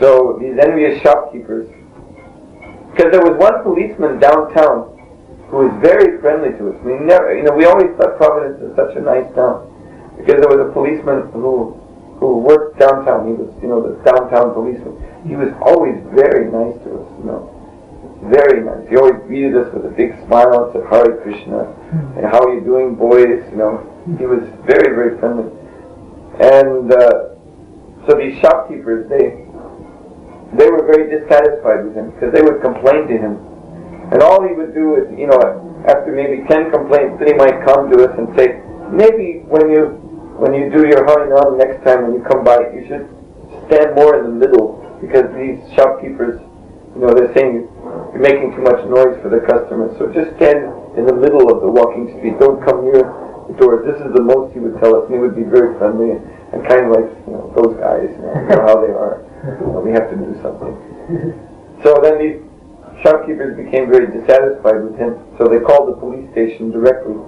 So 0.00 0.38
these 0.40 0.58
envious 0.58 1.00
shopkeepers, 1.02 1.68
because 2.92 3.12
there 3.12 3.22
was 3.22 3.36
one 3.38 3.62
policeman 3.62 4.18
downtown 4.18 4.92
who 5.48 5.68
was 5.68 5.72
very 5.82 6.20
friendly 6.20 6.56
to 6.58 6.70
us. 6.70 6.76
We 6.84 6.98
never, 6.98 7.36
you 7.36 7.44
know, 7.44 7.52
we 7.52 7.64
always 7.66 7.94
thought 7.96 8.16
Providence 8.16 8.60
was 8.60 8.74
such 8.76 8.96
a 8.96 9.00
nice 9.00 9.26
town 9.34 9.75
because 10.16 10.40
there 10.40 10.50
was 10.50 10.60
a 10.64 10.72
policeman 10.72 11.30
who 11.32 11.76
who 12.20 12.40
worked 12.40 12.78
downtown. 12.80 13.28
He 13.28 13.34
was, 13.36 13.52
you 13.60 13.68
know, 13.68 13.84
the 13.84 14.00
downtown 14.02 14.56
policeman. 14.56 14.96
He 15.28 15.36
was 15.36 15.52
always 15.60 16.00
very 16.16 16.48
nice 16.48 16.76
to 16.88 17.04
us, 17.04 17.08
you 17.20 17.26
know 17.28 17.56
very 18.24 18.64
nice. 18.64 18.88
He 18.88 18.96
always 18.96 19.20
greeted 19.26 19.56
us 19.56 19.72
with 19.74 19.86
a 19.86 19.94
big 19.94 20.16
smile 20.26 20.50
and 20.50 20.72
said, 20.72 20.84
Hare 20.88 21.20
Krishna, 21.22 21.68
and 22.16 22.24
how 22.24 22.40
are 22.42 22.54
you 22.54 22.64
doing, 22.64 22.94
boys? 22.96 23.44
You 23.52 23.58
know, 23.60 23.72
he 24.18 24.24
was 24.26 24.42
very, 24.64 24.94
very 24.96 25.18
friendly. 25.20 25.52
And 26.40 26.92
uh, 26.92 27.36
so 28.08 28.16
these 28.16 28.38
shopkeepers, 28.40 29.08
they 29.08 29.44
they 30.56 30.70
were 30.70 30.86
very 30.86 31.10
dissatisfied 31.10 31.84
with 31.84 31.94
him 31.94 32.10
because 32.12 32.32
they 32.32 32.40
would 32.40 32.62
complain 32.62 33.08
to 33.08 33.16
him. 33.18 33.36
And 34.14 34.22
all 34.22 34.46
he 34.46 34.54
would 34.54 34.72
do 34.72 34.94
is, 34.94 35.10
you 35.18 35.26
know, 35.26 35.42
after 35.90 36.14
maybe 36.14 36.46
10 36.46 36.70
complaints, 36.70 37.18
then 37.18 37.34
he 37.34 37.34
might 37.34 37.66
come 37.66 37.90
to 37.90 38.06
us 38.06 38.14
and 38.16 38.30
say, 38.38 38.62
maybe 38.94 39.42
when 39.50 39.68
you 39.68 39.98
when 40.38 40.54
you 40.54 40.70
do 40.70 40.86
your 40.86 41.06
Harinam 41.06 41.58
next 41.58 41.84
time 41.84 42.04
when 42.04 42.14
you 42.14 42.22
come 42.28 42.44
by, 42.44 42.58
you 42.72 42.84
should 42.88 43.08
stand 43.68 43.94
more 43.94 44.18
in 44.18 44.24
the 44.24 44.36
middle 44.46 44.82
because 45.00 45.26
these 45.36 45.60
shopkeepers 45.74 46.40
you 46.96 47.04
know, 47.04 47.12
they're 47.12 47.32
saying 47.36 47.68
you're 48.16 48.24
making 48.24 48.56
too 48.56 48.64
much 48.64 48.80
noise 48.88 49.20
for 49.20 49.28
the 49.28 49.44
customers. 49.44 49.92
So 50.00 50.08
just 50.08 50.32
stand 50.40 50.72
in 50.96 51.04
the 51.04 51.12
middle 51.12 51.52
of 51.52 51.60
the 51.60 51.68
walking 51.68 52.08
street. 52.16 52.40
Don't 52.40 52.56
come 52.64 52.88
near 52.88 53.04
the 53.04 53.54
doors. 53.60 53.84
This 53.84 54.00
is 54.00 54.16
the 54.16 54.24
most 54.24 54.56
he 54.56 54.64
would 54.64 54.80
tell 54.80 54.96
us. 54.96 55.04
And 55.04 55.12
he 55.12 55.20
would 55.20 55.36
be 55.36 55.44
very 55.44 55.76
friendly 55.76 56.16
and, 56.16 56.24
kind 56.64 56.88
of 56.88 56.96
like, 56.96 57.12
you 57.28 57.36
know, 57.36 57.52
those 57.52 57.76
guys, 57.76 58.08
you 58.08 58.24
know, 58.24 58.32
you 58.32 58.48
know 58.48 58.64
how 58.64 58.80
they 58.80 58.96
are. 58.96 59.20
You 59.60 59.76
know, 59.76 59.84
we 59.84 59.92
have 59.92 60.08
to 60.08 60.16
do 60.16 60.32
something. 60.40 60.72
So 61.84 62.00
then 62.00 62.16
these 62.16 62.40
shopkeepers 63.04 63.60
became 63.60 63.92
very 63.92 64.08
dissatisfied 64.08 64.80
with 64.80 64.96
him. 64.96 65.20
So 65.36 65.52
they 65.52 65.60
called 65.60 65.92
the 65.92 66.00
police 66.00 66.32
station 66.32 66.72
directly. 66.72 67.20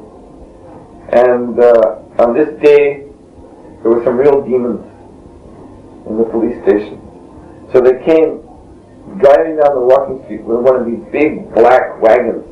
And 1.12 1.61
uh, 1.61 2.08
on 2.18 2.34
this 2.34 2.48
day, 2.62 3.06
there 3.82 3.90
were 3.90 4.02
some 4.04 4.16
real 4.16 4.42
demons 4.42 4.82
in 6.08 6.18
the 6.18 6.25
police 6.25 6.58
station. 6.62 6.98
So 7.72 7.80
they 7.80 8.02
came 8.04 8.42
driving 9.18 9.56
down 9.56 9.75
the 9.75 9.84
walking 9.87 10.25
street 10.25 10.42
with 10.42 10.60
one 10.60 10.76
of 10.76 10.84
these 10.87 11.00
big 11.12 11.52
black 11.54 12.00
wagons. 12.00 12.44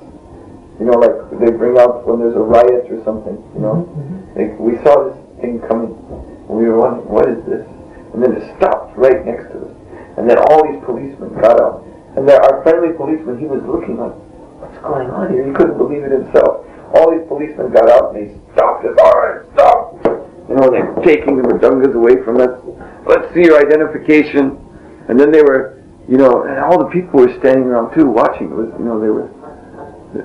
You 0.78 0.86
know, 0.86 0.98
like 1.00 1.40
they 1.40 1.50
bring 1.56 1.78
out 1.78 2.06
when 2.06 2.20
there's 2.20 2.36
a 2.36 2.44
riot 2.44 2.86
or 2.92 3.00
something. 3.04 3.36
You 3.56 3.60
know, 3.60 3.88
mm-hmm. 3.88 4.36
they, 4.36 4.52
we 4.60 4.76
saw 4.84 5.08
this 5.08 5.16
thing 5.40 5.60
coming, 5.68 5.96
and 5.96 6.52
we 6.52 6.68
were 6.68 6.76
wondering, 6.76 7.08
what 7.08 7.28
is 7.28 7.40
this? 7.48 7.64
And 8.12 8.20
then 8.22 8.36
it 8.36 8.44
stopped 8.56 8.96
right 8.96 9.24
next 9.24 9.52
to 9.52 9.66
us, 9.66 9.72
and 10.20 10.28
then 10.28 10.36
all 10.36 10.64
these 10.68 10.80
policemen 10.84 11.32
got 11.40 11.60
out, 11.60 11.84
and 12.16 12.28
there, 12.28 12.40
our 12.40 12.62
friendly 12.62 12.92
policeman, 12.96 13.40
he 13.40 13.44
was 13.44 13.64
looking 13.64 13.96
like, 13.96 14.12
what's 14.60 14.76
going 14.84 15.08
on 15.08 15.32
here? 15.32 15.48
He 15.48 15.52
couldn't 15.52 15.76
believe 15.76 16.04
it 16.04 16.12
himself. 16.12 16.64
All 16.94 17.10
these 17.10 17.26
policemen 17.28 17.72
got 17.72 17.90
out 17.90 18.14
and 18.14 18.16
they 18.16 18.52
stopped 18.54 18.84
us. 18.84 18.96
All 19.02 19.18
right, 19.18 19.42
stop! 19.54 19.98
You 20.48 20.54
know, 20.54 20.70
they're 20.70 20.94
taking 21.02 21.36
the 21.36 21.42
mridangas 21.42 21.94
away 21.94 22.22
from 22.22 22.40
us. 22.40 22.54
Let's 23.06 23.32
see 23.34 23.42
your 23.42 23.58
identification. 23.58 24.62
And 25.08 25.18
then 25.18 25.30
they 25.30 25.42
were 25.42 25.76
you 26.08 26.16
know, 26.16 26.44
and 26.44 26.58
all 26.60 26.78
the 26.78 26.90
people 26.90 27.20
were 27.20 27.34
standing 27.40 27.64
around 27.64 27.94
too, 27.94 28.06
watching. 28.06 28.46
It 28.50 28.54
was, 28.54 28.70
you 28.78 28.84
know, 28.84 29.00
they 29.00 29.10
were 29.10 29.30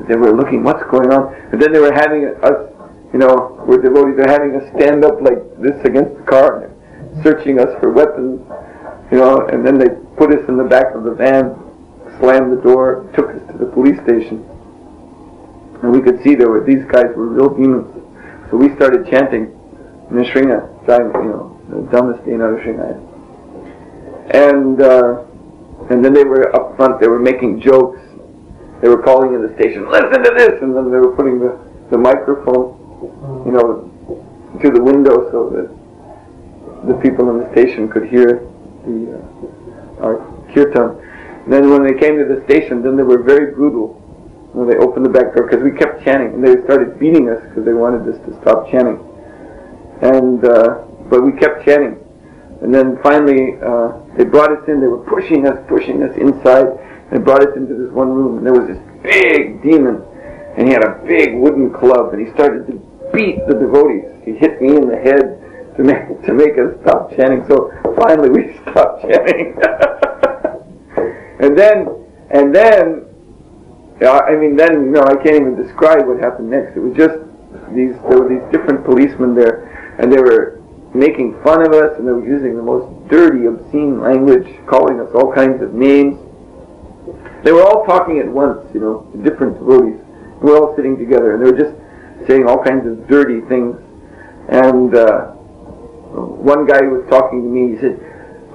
they 0.08 0.16
were 0.16 0.32
looking, 0.32 0.64
what's 0.64 0.84
going 0.90 1.12
on? 1.12 1.34
And 1.52 1.62
then 1.62 1.74
they 1.74 1.80
were 1.80 1.92
having 1.92 2.26
us, 2.46 2.70
you 3.12 3.20
know, 3.20 3.60
we're 3.68 3.82
devotees. 3.82 4.16
They're 4.16 4.30
having 4.30 4.56
us 4.56 4.64
stand 4.78 5.04
up 5.04 5.20
like 5.22 5.42
this 5.60 5.76
against 5.84 6.16
the 6.16 6.24
car, 6.24 6.64
and 6.64 7.24
searching 7.24 7.60
us 7.60 7.68
for 7.82 7.92
weapons, 7.92 8.40
you 9.12 9.18
know. 9.18 9.48
And 9.52 9.66
then 9.66 9.78
they 9.78 9.90
put 10.18 10.32
us 10.32 10.48
in 10.48 10.56
the 10.56 10.64
back 10.64 10.94
of 10.94 11.04
the 11.04 11.14
van, 11.14 11.58
slammed 12.20 12.54
the 12.54 12.62
door, 12.62 13.10
took 13.16 13.34
us 13.34 13.42
to 13.52 13.58
the 13.58 13.66
police 13.74 14.00
station, 14.06 14.46
and 15.82 15.92
we 15.92 16.02
could 16.02 16.22
see 16.24 16.36
there 16.36 16.50
were 16.50 16.64
these 16.64 16.86
guys 16.86 17.08
were 17.16 17.28
real 17.28 17.50
demons. 17.50 17.88
So 18.50 18.58
we 18.58 18.74
started 18.76 19.10
chanting 19.10 19.48
Nishringa, 20.12 20.68
you 20.88 21.30
know, 21.30 21.60
the 21.70 21.92
dumbest 21.92 22.28
in 22.28 22.40
Nishringa. 22.40 23.08
And 24.34 24.82
uh, 24.82 25.24
and 25.90 26.04
then 26.06 26.14
they 26.14 26.24
were 26.24 26.56
up 26.56 26.76
front, 26.76 27.00
they 27.00 27.08
were 27.08 27.20
making 27.20 27.62
jokes. 27.62 28.00
They 28.82 28.90
were 28.90 29.02
calling 29.02 29.34
in 29.34 29.42
the 29.42 29.54
station, 29.56 29.90
listen 29.90 30.24
to 30.24 30.34
this! 30.36 30.62
And 30.62 30.76
then 30.76 30.90
they 30.90 30.98
were 30.98 31.16
putting 31.16 31.40
the, 31.40 31.60
the 31.92 31.98
microphone, 31.98 33.44
you 33.46 33.52
know, 33.52 33.92
to 34.60 34.72
the 34.72 34.82
window 34.82 35.30
so 35.32 35.50
that 35.50 36.88
the 36.88 36.96
people 36.96 37.30
in 37.30 37.38
the 37.38 37.52
station 37.52 37.88
could 37.88 38.10
hear 38.10 38.48
the 38.86 39.20
uh, 39.20 40.04
our 40.04 40.18
kirtan. 40.54 40.98
And 41.44 41.54
then 41.54 41.70
when 41.70 41.84
they 41.84 41.94
came 41.94 42.18
to 42.18 42.26
the 42.26 42.44
station, 42.46 42.82
then 42.82 42.96
they 42.96 43.04
were 43.04 43.22
very 43.22 43.54
brutal. 43.54 44.01
They 44.54 44.78
opened 44.78 45.06
the 45.06 45.10
back 45.10 45.34
door, 45.34 45.48
because 45.48 45.64
we 45.64 45.72
kept 45.72 46.04
chanting, 46.04 46.36
and 46.36 46.44
they 46.44 46.62
started 46.66 47.00
beating 47.00 47.30
us 47.30 47.40
because 47.48 47.64
they 47.64 47.74
wanted 47.74 48.04
us 48.04 48.20
to 48.28 48.36
stop 48.42 48.70
chanting. 48.70 49.00
And 50.02 50.44
uh, 50.44 50.84
but 51.10 51.24
we 51.24 51.32
kept 51.40 51.66
chanting. 51.66 52.00
And 52.62 52.74
then 52.74 53.00
finally, 53.02 53.58
uh, 53.64 54.00
they 54.18 54.24
brought 54.24 54.52
us 54.52 54.68
in. 54.68 54.82
They 54.82 54.88
were 54.88 55.04
pushing 55.08 55.48
us, 55.48 55.58
pushing 55.68 56.04
us 56.04 56.16
inside. 56.18 56.68
They 57.12 57.18
brought 57.20 57.42
us 57.48 57.56
into 57.56 57.76
this 57.76 57.92
one 57.92 58.10
room, 58.10 58.38
and 58.38 58.46
there 58.46 58.54
was 58.54 58.68
this 58.68 58.80
big 59.04 59.64
demon, 59.64 60.04
and 60.58 60.68
he 60.68 60.74
had 60.74 60.84
a 60.84 61.02
big 61.08 61.36
wooden 61.36 61.72
club, 61.74 62.14
and 62.14 62.26
he 62.26 62.32
started 62.34 62.68
to 62.68 62.74
beat 63.14 63.40
the 63.48 63.56
devotees. 63.56 64.06
He 64.24 64.34
hit 64.36 64.62
me 64.62 64.76
in 64.76 64.88
the 64.88 64.96
head 64.96 65.76
to 65.78 65.84
make 65.84 66.22
to 66.28 66.34
make 66.34 66.60
us 66.60 66.76
stop 66.84 67.12
chanting. 67.16 67.46
So 67.48 67.72
finally, 67.98 68.30
we 68.30 68.54
stopped 68.68 69.02
chanting. 69.02 69.56
and 71.40 71.58
then, 71.58 71.88
and 72.30 72.56
then, 72.56 73.11
I 74.10 74.36
mean, 74.36 74.56
then 74.56 74.86
you 74.86 74.92
know, 74.92 75.04
I 75.04 75.16
can't 75.16 75.36
even 75.36 75.56
describe 75.56 76.08
what 76.08 76.20
happened 76.20 76.50
next. 76.50 76.76
It 76.76 76.80
was 76.80 76.98
just 76.98 77.20
these. 77.76 77.94
There 78.10 78.18
were 78.18 78.30
these 78.30 78.42
different 78.52 78.84
policemen 78.84 79.36
there, 79.36 79.96
and 80.00 80.12
they 80.12 80.20
were 80.20 80.60
making 80.94 81.40
fun 81.44 81.62
of 81.66 81.74
us, 81.74 81.98
and 81.98 82.08
they 82.08 82.12
were 82.12 82.26
using 82.26 82.58
the 82.58 82.64
most 82.64 82.90
dirty, 83.10 83.46
obscene 83.46 84.02
language, 84.02 84.48
calling 84.66 85.00
us 85.00 85.10
all 85.14 85.32
kinds 85.32 85.62
of 85.62 85.74
names. 85.74 86.18
They 87.44 87.52
were 87.52 87.64
all 87.64 87.86
talking 87.86 88.20
at 88.20 88.28
once, 88.28 88.68
you 88.74 88.80
know, 88.80 89.08
to 89.12 89.18
different 89.22 89.60
devotees. 89.60 90.00
We 90.42 90.52
were 90.52 90.58
all 90.58 90.76
sitting 90.76 90.98
together, 90.98 91.36
and 91.36 91.46
they 91.46 91.52
were 91.52 91.58
just 91.58 91.76
saying 92.28 92.48
all 92.48 92.64
kinds 92.64 92.88
of 92.88 93.08
dirty 93.08 93.42
things. 93.42 93.78
And 94.50 94.96
uh, 94.96 95.28
one 96.42 96.66
guy 96.66 96.82
was 96.82 97.08
talking 97.10 97.42
to 97.42 97.48
me. 97.48 97.76
He 97.76 97.78
said, 97.80 98.00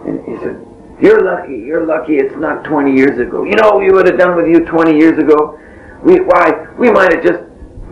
and 0.06 0.24
he 0.26 0.36
said, 0.42 0.65
"You're 1.00 1.22
lucky. 1.22 1.58
You're 1.58 1.84
lucky. 1.86 2.16
It's 2.16 2.36
not 2.36 2.64
20 2.64 2.92
years 2.94 3.18
ago. 3.18 3.44
You 3.44 3.56
know 3.56 3.70
what 3.70 3.80
we 3.80 3.90
would 3.90 4.06
have 4.06 4.18
done 4.18 4.36
with 4.36 4.46
you 4.46 4.64
20 4.64 4.96
years 4.96 5.18
ago? 5.18 5.58
We 6.02 6.20
why 6.20 6.66
we 6.78 6.90
might 6.90 7.12
have 7.14 7.24
just 7.24 7.42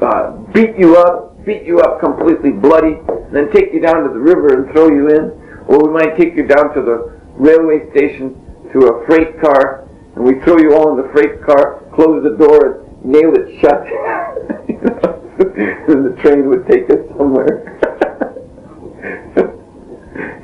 uh, 0.02 0.32
beat 0.52 0.76
you 0.76 0.96
up, 0.96 1.44
beat 1.44 1.64
you 1.64 1.80
up 1.80 2.00
completely 2.00 2.50
bloody, 2.50 2.98
then 3.32 3.50
take 3.52 3.72
you 3.72 3.80
down 3.80 4.04
to 4.04 4.08
the 4.08 4.20
river 4.20 4.54
and 4.54 4.72
throw 4.72 4.88
you 4.88 5.08
in, 5.08 5.32
or 5.66 5.86
we 5.86 5.92
might 5.92 6.16
take 6.16 6.34
you 6.36 6.46
down 6.46 6.74
to 6.74 6.82
the 6.82 7.20
railway 7.36 7.90
station 7.90 8.34
to 8.72 8.86
a 8.86 9.06
freight 9.06 9.40
car, 9.40 9.88
and 10.14 10.24
we 10.24 10.40
throw 10.44 10.58
you 10.58 10.74
all 10.74 10.96
in 10.96 11.04
the 11.04 11.12
freight 11.12 11.42
car, 11.42 11.82
close 11.94 12.22
the 12.22 12.36
door, 12.36 12.84
and 12.84 13.04
nail 13.04 13.32
it 13.34 13.60
shut. 13.60 13.86
you 14.68 14.80
know? 14.80 15.14
and 15.88 16.04
the 16.04 16.14
train 16.22 16.48
would 16.48 16.66
take 16.66 16.88
us 16.90 17.00
somewhere. 17.16 17.70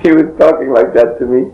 he 0.02 0.12
was 0.12 0.26
talking 0.38 0.72
like 0.72 0.92
that 0.94 1.18
to 1.18 1.26
me. 1.26 1.50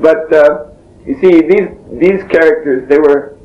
But 0.00 0.32
uh, 0.32 0.66
you 1.06 1.18
see, 1.20 1.40
these 1.42 1.68
these 2.00 2.22
characters, 2.30 2.88
they 2.88 2.98
were 2.98 3.38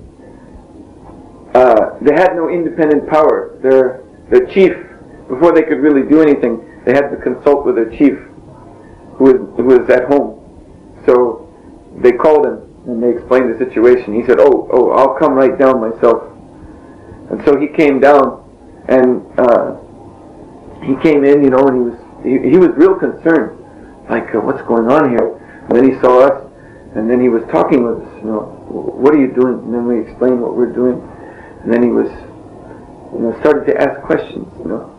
uh, 1.54 1.98
they 2.02 2.14
had 2.14 2.36
no 2.36 2.50
independent 2.50 3.10
power. 3.10 3.58
Their 3.62 4.04
their 4.30 4.46
chief, 4.48 4.74
before 5.28 5.54
they 5.54 5.64
could 5.64 5.80
really 5.80 6.08
do 6.08 6.22
anything, 6.22 6.64
they 6.86 6.94
had 6.94 7.10
to 7.10 7.18
consult 7.18 7.66
with 7.66 7.76
their 7.76 7.90
chief, 7.90 8.18
who 9.18 9.24
was 9.24 9.58
who 9.58 9.64
was 9.64 9.90
at 9.90 10.06
home. 10.06 10.38
So 11.06 11.50
they 12.02 12.12
called 12.12 12.46
him 12.46 12.68
and 12.88 13.04
they 13.04 13.10
explained 13.10 13.54
the 13.54 13.58
situation. 13.58 14.14
He 14.16 14.26
said, 14.26 14.40
"Oh, 14.40 14.68
oh, 14.72 14.92
I'll 14.92 15.16
come 15.20 15.34
right 15.34 15.58
down 15.58 15.82
myself." 15.82 16.24
And 17.30 17.44
so 17.46 17.60
he 17.60 17.68
came 17.68 18.00
down, 18.00 18.44
and 18.88 19.22
uh, 19.38 19.76
he 20.82 20.96
came 21.04 21.26
in, 21.26 21.44
you 21.44 21.50
know, 21.50 21.68
and 21.68 21.76
he 21.76 21.84
was 21.90 22.00
he, 22.24 22.50
he 22.52 22.58
was 22.58 22.70
real 22.78 22.96
concerned, 22.96 23.60
like, 24.10 24.34
uh, 24.34 24.40
"What's 24.40 24.62
going 24.64 24.88
on 24.90 25.10
here?" 25.10 25.36
And 25.68 25.78
then 25.78 25.92
he 25.92 26.00
saw 26.00 26.26
us, 26.28 26.44
and 26.96 27.10
then 27.10 27.20
he 27.22 27.30
was 27.30 27.44
talking 27.52 27.84
with 27.84 28.02
us, 28.02 28.14
you 28.24 28.32
know, 28.32 28.42
"What 28.70 29.14
are 29.14 29.20
you 29.20 29.28
doing?" 29.28 29.60
And 29.66 29.74
then 29.74 29.86
we 29.86 30.00
explained 30.00 30.42
what 30.42 30.56
we're 30.56 30.72
doing, 30.72 31.02
and 31.64 31.72
then 31.72 31.84
he 31.84 31.90
was, 31.90 32.10
you 33.14 33.20
know, 33.20 33.36
started 33.40 33.66
to 33.68 33.82
ask 33.82 34.02
questions, 34.02 34.48
you 34.60 34.70
know. 34.70 34.90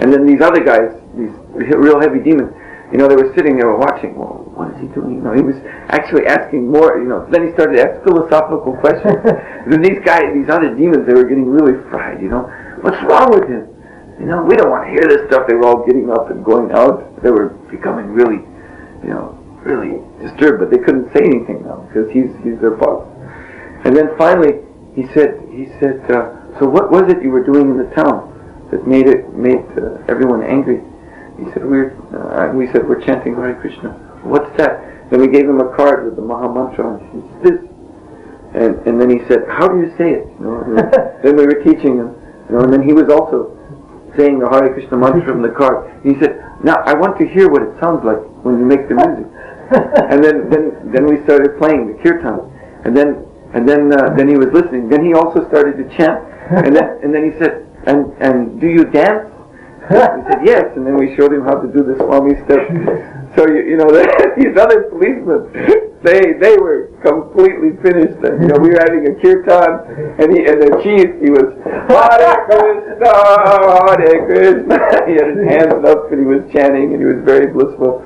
And 0.00 0.12
then 0.12 0.26
these 0.26 0.40
other 0.40 0.60
guys, 0.60 0.92
these 1.16 1.32
real 1.54 2.00
heavy 2.00 2.20
demons, 2.20 2.52
you 2.92 2.98
know, 2.98 3.06
they 3.06 3.16
were 3.16 3.32
sitting 3.36 3.56
there 3.56 3.70
watching. 3.76 4.16
Well, 4.18 4.50
what 4.54 4.74
is 4.74 4.80
he 4.80 4.88
doing? 4.88 5.16
You 5.16 5.22
know, 5.22 5.32
he 5.32 5.42
was 5.42 5.56
actually 5.88 6.26
asking 6.26 6.68
more. 6.68 6.98
You 6.98 7.06
know, 7.06 7.24
then 7.30 7.46
he 7.46 7.52
started 7.54 7.76
to 7.76 7.82
ask 7.86 8.02
philosophical 8.02 8.76
questions. 8.82 9.16
then 9.70 9.80
these 9.80 10.02
guys, 10.04 10.34
these 10.34 10.50
other 10.50 10.74
demons, 10.74 11.06
they 11.06 11.14
were 11.14 11.24
getting 11.24 11.46
really 11.46 11.78
fried. 11.88 12.20
You 12.20 12.28
know, 12.28 12.50
what's 12.82 12.98
wrong 13.06 13.30
with 13.30 13.48
him? 13.48 13.70
You 14.18 14.26
know, 14.26 14.42
we 14.42 14.56
don't 14.56 14.68
want 14.68 14.84
to 14.84 14.90
hear 14.90 15.06
this 15.08 15.24
stuff. 15.30 15.46
They 15.48 15.54
were 15.54 15.64
all 15.64 15.86
getting 15.86 16.10
up 16.10 16.28
and 16.30 16.44
going 16.44 16.72
out. 16.72 17.22
They 17.22 17.30
were 17.30 17.56
becoming 17.70 18.12
really, 18.12 18.44
you 19.06 19.14
know, 19.14 19.39
really 19.62 20.00
disturbed. 20.22 20.60
But 20.60 20.70
they 20.70 20.82
couldn't 20.82 21.12
say 21.12 21.24
anything 21.24 21.64
now 21.64 21.86
because 21.88 22.10
he's 22.10 22.30
he's 22.42 22.58
their 22.60 22.76
boss. 22.76 23.06
And 23.84 23.96
then 23.96 24.10
finally, 24.18 24.60
he 24.94 25.06
said, 25.14 25.40
he 25.50 25.66
said, 25.80 26.04
uh, 26.10 26.58
so 26.58 26.68
what 26.68 26.90
was 26.90 27.10
it 27.10 27.22
you 27.22 27.30
were 27.30 27.44
doing 27.44 27.70
in 27.70 27.78
the 27.78 27.88
town 27.94 28.68
that 28.70 28.86
made 28.86 29.06
it 29.06 29.32
made 29.32 29.64
uh, 29.78 30.02
everyone 30.08 30.42
angry? 30.42 30.82
He 31.38 31.48
said, 31.52 31.64
we're, 31.64 31.96
uh, 32.12 32.52
we 32.52 32.66
said, 32.72 32.86
we're 32.86 33.00
chanting 33.00 33.34
Hare 33.34 33.56
Krishna. 33.60 33.96
What's 34.22 34.50
that? 34.58 35.08
Then 35.10 35.20
we 35.20 35.28
gave 35.28 35.48
him 35.48 35.60
a 35.60 35.74
card 35.74 36.04
with 36.04 36.16
the 36.16 36.22
Maha 36.22 36.52
Mantra. 36.52 36.98
And 36.98 37.00
he 37.08 37.20
said, 37.30 37.42
this. 37.42 37.58
And, 38.52 38.74
and 38.84 39.00
then 39.00 39.08
he 39.08 39.24
said, 39.28 39.46
how 39.48 39.68
do 39.68 39.78
you 39.78 39.94
say 39.96 40.20
it? 40.20 40.26
You 40.36 40.44
know, 40.44 40.60
then 41.22 41.36
we 41.36 41.46
were 41.46 41.62
teaching 41.64 41.96
him. 41.96 42.12
You 42.50 42.58
know, 42.58 42.60
and 42.66 42.72
then 42.72 42.82
he 42.82 42.92
was 42.92 43.08
also 43.08 43.56
saying 44.18 44.40
the 44.40 44.50
Hare 44.50 44.74
Krishna 44.74 44.98
mantra 44.98 45.24
from 45.24 45.40
the 45.40 45.54
card. 45.54 45.88
And 46.02 46.14
he 46.14 46.20
said, 46.20 46.42
now 46.64 46.82
I 46.84 46.92
want 46.94 47.16
to 47.22 47.26
hear 47.26 47.48
what 47.48 47.62
it 47.62 47.72
sounds 47.80 48.04
like 48.04 48.20
when 48.44 48.58
you 48.58 48.66
make 48.66 48.90
the 48.90 48.98
music. 48.98 49.29
and 50.10 50.22
then, 50.22 50.50
then, 50.50 50.90
then 50.92 51.06
we 51.06 51.22
started 51.24 51.58
playing 51.58 51.86
the 51.86 52.02
kirtan. 52.02 52.50
And 52.84 52.96
then, 52.96 53.26
and 53.54 53.68
then, 53.68 53.92
uh, 53.92 54.14
then 54.16 54.28
he 54.28 54.36
was 54.36 54.48
listening. 54.52 54.88
Then 54.88 55.04
he 55.04 55.14
also 55.14 55.46
started 55.48 55.78
to 55.78 55.96
chant. 55.96 56.26
And 56.50 56.74
then, 56.74 56.98
and 57.02 57.14
then 57.14 57.30
he 57.30 57.38
said, 57.38 57.66
and, 57.86 58.12
and 58.18 58.60
do 58.60 58.66
you 58.66 58.84
dance? 58.84 59.30
he 59.88 59.94
said, 59.94 60.42
yes. 60.42 60.64
And 60.74 60.86
then 60.86 60.96
we 60.96 61.14
showed 61.16 61.32
him 61.32 61.42
how 61.42 61.60
to 61.62 61.68
do 61.70 61.82
the 61.86 61.94
Swami 62.02 62.34
step. 62.44 62.66
So, 63.38 63.46
you, 63.46 63.62
you 63.62 63.76
know, 63.76 63.86
these 64.36 64.58
other 64.58 64.90
policemen, 64.90 65.54
they 66.02 66.34
they 66.40 66.56
were 66.58 66.90
completely 67.06 67.78
finished. 67.78 68.18
And, 68.26 68.42
you 68.42 68.48
know, 68.50 68.58
we 68.58 68.74
were 68.74 68.82
having 68.82 69.06
a 69.06 69.14
kirtan, 69.22 70.18
and 70.18 70.34
he 70.34 70.50
and 70.50 70.58
the 70.58 70.82
chief, 70.82 71.14
he 71.22 71.30
was, 71.30 71.54
Hare 71.62 72.42
Krishna, 72.50 73.14
Hare 74.02 74.18
Krishna. 74.26 74.76
he 75.06 75.14
had 75.14 75.30
his 75.30 75.46
hands 75.46 75.78
up, 75.86 76.10
and 76.10 76.18
he 76.18 76.26
was 76.26 76.42
chanting, 76.50 76.90
and 76.90 76.98
he 76.98 77.06
was 77.06 77.22
very 77.22 77.46
blissful. 77.46 78.02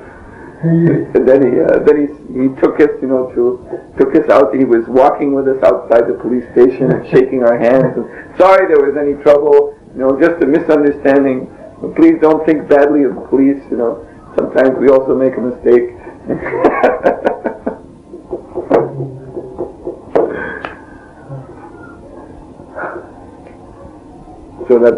And 0.65 1.13
then 1.27 1.41
he 1.45 1.61
uh, 1.61 1.79
then 1.85 1.97
he 2.01 2.07
he 2.33 2.49
took 2.61 2.79
us, 2.79 2.89
you 3.01 3.07
know, 3.07 3.29
to 3.35 3.59
took 3.99 4.15
us 4.15 4.27
out. 4.29 4.55
He 4.55 4.65
was 4.65 4.87
walking 4.87 5.33
with 5.33 5.47
us 5.47 5.61
outside 5.63 6.07
the 6.07 6.13
police 6.15 6.45
station 6.53 6.91
and 6.91 7.07
shaking 7.09 7.43
our 7.43 7.57
hands. 7.57 7.95
And 7.97 8.05
sorry 8.37 8.67
there 8.67 8.81
was 8.81 8.97
any 8.97 9.13
trouble, 9.21 9.77
you 9.93 9.99
know, 10.01 10.19
just 10.19 10.41
a 10.41 10.47
misunderstanding. 10.47 11.47
Please 11.95 12.19
don't 12.19 12.43
think 12.45 12.67
badly 12.67 13.03
of 13.03 13.13
the 13.15 13.21
police, 13.29 13.61
you 13.69 13.77
know. 13.77 14.03
Sometimes 14.35 14.75
we 14.79 14.89
also 14.89 15.15
make 15.15 15.37
a 15.37 15.41
mistake. 15.41 15.93
so 24.67 24.79
that, 24.79 24.97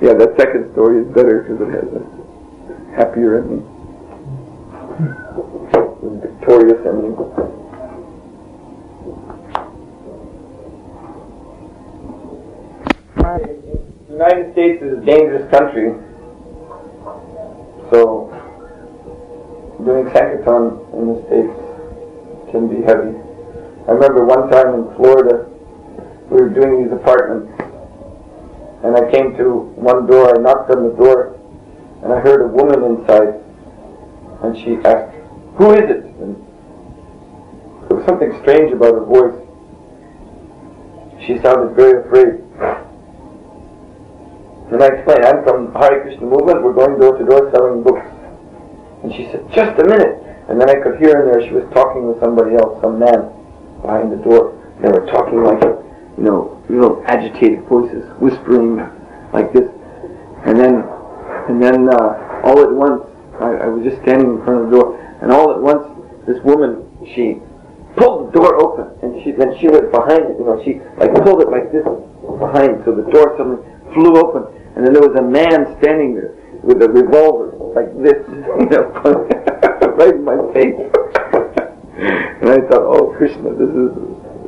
yeah, 0.00 0.14
that 0.14 0.34
second 0.38 0.72
story 0.72 1.02
is 1.04 1.08
better 1.14 1.42
because 1.42 1.60
it 1.60 1.68
has 1.70 1.84
a 1.92 2.00
happier 2.96 3.36
ending. 3.42 3.69
Victorious 5.00 6.86
ending. 6.86 7.16
The 14.06 14.12
United 14.12 14.52
States 14.52 14.82
is 14.82 14.98
a 14.98 15.00
dangerous 15.00 15.50
country, 15.50 15.94
so 17.90 18.28
doing 19.84 20.12
Sankirtan 20.12 20.78
in 20.92 21.06
the 21.08 21.22
States 21.26 21.56
can 22.50 22.68
be 22.68 22.82
heavy. 22.84 23.16
I 23.88 23.92
remember 23.92 24.24
one 24.26 24.50
time 24.50 24.74
in 24.74 24.94
Florida, 24.96 25.48
we 26.28 26.42
were 26.42 26.50
doing 26.50 26.84
these 26.84 26.92
apartments, 26.92 27.50
and 28.84 28.96
I 28.96 29.10
came 29.10 29.34
to 29.38 29.72
one 29.76 30.06
door, 30.06 30.36
I 30.36 30.40
knocked 30.42 30.70
on 30.70 30.82
the 30.90 30.94
door, 30.94 31.38
and 32.02 32.12
I 32.12 32.20
heard 32.20 32.42
a 32.42 32.48
woman 32.48 32.84
inside, 32.84 33.39
and 34.42 34.56
she 34.56 34.76
asked, 34.84 35.14
who 35.56 35.72
is 35.72 35.90
it? 35.90 36.04
And 36.20 36.36
there 37.88 37.96
was 37.98 38.06
something 38.06 38.32
strange 38.42 38.72
about 38.72 38.94
her 38.94 39.04
voice. 39.04 39.36
She 41.26 41.38
sounded 41.42 41.76
very 41.76 42.00
afraid. 42.06 42.40
And 44.72 44.82
I 44.82 44.86
explained, 44.86 45.24
I'm 45.24 45.42
from 45.44 45.72
the 45.72 45.78
Hare 45.78 46.00
Krishna 46.02 46.26
movement. 46.26 46.62
We're 46.62 46.72
going 46.72 46.98
door 46.98 47.18
to 47.18 47.24
door 47.24 47.50
selling 47.52 47.82
books. 47.82 48.06
And 49.02 49.12
she 49.12 49.26
said, 49.32 49.44
just 49.52 49.78
a 49.80 49.84
minute. 49.84 50.22
And 50.48 50.60
then 50.60 50.70
I 50.70 50.76
could 50.80 50.98
hear 50.98 51.20
in 51.20 51.26
there 51.26 51.42
she 51.42 51.52
was 51.52 51.66
talking 51.74 52.06
with 52.06 52.20
somebody 52.20 52.54
else, 52.54 52.80
some 52.80 52.98
man, 52.98 53.28
behind 53.82 54.12
the 54.12 54.22
door. 54.22 54.56
They 54.80 54.88
were 54.88 55.06
talking 55.06 55.42
like, 55.42 55.60
you 55.60 56.24
know, 56.24 56.62
real 56.68 57.02
agitated 57.06 57.64
voices, 57.64 58.06
whispering 58.20 58.78
like 59.32 59.52
this. 59.52 59.68
And 60.46 60.58
then, 60.58 60.86
and 61.48 61.62
then 61.62 61.88
uh, 61.90 62.40
all 62.44 62.62
at 62.62 62.70
once, 62.70 63.09
I, 63.40 63.64
I 63.64 63.66
was 63.66 63.82
just 63.84 64.02
standing 64.02 64.36
in 64.36 64.44
front 64.44 64.64
of 64.64 64.70
the 64.70 64.76
door, 64.76 65.00
and 65.22 65.32
all 65.32 65.50
at 65.50 65.60
once, 65.60 65.88
this 66.26 66.36
woman, 66.44 66.84
she 67.16 67.40
pulled 67.96 68.28
the 68.28 68.32
door 68.36 68.60
open, 68.60 68.92
and 69.00 69.22
she 69.24 69.32
then 69.32 69.56
she 69.58 69.68
went 69.68 69.90
behind 69.90 70.28
it. 70.28 70.36
You 70.38 70.44
know, 70.44 70.60
she 70.62 70.80
like 71.00 71.12
pulled 71.24 71.40
it 71.40 71.48
like 71.48 71.72
this 71.72 71.84
behind, 72.38 72.84
so 72.84 72.92
the 72.92 73.08
door 73.08 73.34
suddenly 73.40 73.64
flew 73.96 74.20
open, 74.20 74.44
and 74.76 74.84
then 74.84 74.92
there 74.92 75.02
was 75.02 75.16
a 75.18 75.24
man 75.24 75.76
standing 75.80 76.14
there 76.14 76.36
with 76.62 76.82
a 76.82 76.88
revolver 76.88 77.56
like 77.72 77.88
this, 78.04 78.20
you 78.28 78.68
know, 78.68 78.92
right 79.96 80.14
in 80.14 80.24
my 80.24 80.36
face. 80.52 80.76
and 82.44 82.48
I 82.48 82.60
thought, 82.68 82.84
oh 82.84 83.14
Krishna, 83.16 83.56
this 83.56 83.72
is 83.72 83.90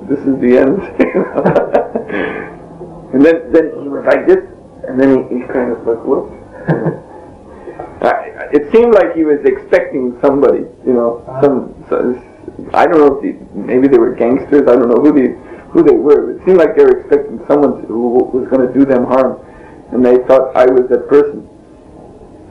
this 0.09 0.21
is 0.29 0.37
the 0.37 0.61
end. 0.61 0.77
and 3.17 3.25
then 3.25 3.53
then 3.53 3.73
he 3.81 3.89
was 3.89 4.05
like 4.05 4.27
this, 4.29 4.45
and 4.87 5.01
then 5.01 5.29
he, 5.29 5.41
he 5.41 5.49
kind 5.49 5.73
of 5.73 5.81
like 5.87 6.05
whoops. 6.05 7.09
It 8.53 8.71
seemed 8.71 8.95
like 8.95 9.15
he 9.15 9.25
was 9.25 9.41
expecting 9.45 10.19
somebody, 10.21 10.69
you 10.87 10.93
know, 10.93 11.25
some. 11.41 11.73
So, 11.89 12.13
I 12.75 12.87
don't 12.87 12.99
know 13.01 13.17
if 13.17 13.23
the, 13.23 13.33
maybe 13.57 13.89
they 13.89 13.99
were 13.99 14.15
gangsters. 14.15 14.69
I 14.69 14.77
don't 14.77 14.89
know 14.89 15.01
who 15.01 15.13
they 15.13 15.33
who 15.73 15.83
they 15.83 15.97
were. 15.97 16.37
It 16.37 16.45
seemed 16.45 16.59
like 16.59 16.77
they 16.77 16.85
were 16.85 17.01
expecting 17.01 17.41
someone 17.49 17.85
who 17.85 18.29
was 18.29 18.47
going 18.49 18.67
to 18.67 18.73
do 18.73 18.85
them 18.85 19.05
harm, 19.05 19.41
and 19.93 20.05
they 20.05 20.19
thought 20.29 20.55
I 20.55 20.67
was 20.67 20.89
that 20.91 21.09
person. 21.09 21.49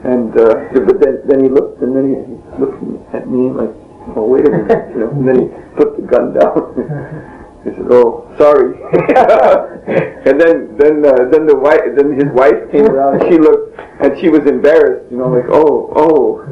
And 0.02 0.34
uh, 0.36 0.74
but 0.74 0.98
then 0.98 1.22
then 1.24 1.44
he 1.44 1.48
looked, 1.48 1.80
and 1.82 1.94
then 1.94 2.10
he, 2.10 2.16
he 2.18 2.58
looked 2.58 2.82
at 3.14 3.30
me 3.30 3.50
like, 3.50 3.70
"Oh, 4.18 4.26
wait 4.26 4.46
a 4.46 4.50
minute," 4.50 4.90
you 4.90 5.00
know. 5.00 5.10
And 5.10 5.28
then 5.28 5.38
he 5.38 5.46
put 5.76 5.96
the 5.96 6.02
gun 6.02 6.34
down. 6.34 7.38
he 7.64 7.70
said, 7.70 7.86
"Oh, 7.90 8.32
sorry." 8.38 8.74
and 10.26 10.40
then 10.40 10.76
then 10.76 11.04
uh, 11.04 11.28
then 11.30 11.46
the 11.46 11.56
wife 11.56 11.80
then 11.96 12.12
his 12.12 12.30
wife 12.32 12.70
came 12.70 12.86
around. 12.86 13.22
And 13.22 13.32
she 13.32 13.38
looked, 13.38 13.78
and 14.00 14.18
she 14.20 14.28
was 14.28 14.46
embarrassed, 14.46 15.10
you 15.10 15.18
know, 15.18 15.28
like, 15.28 15.46
"Oh, 15.48 15.92
oh, 15.94 16.44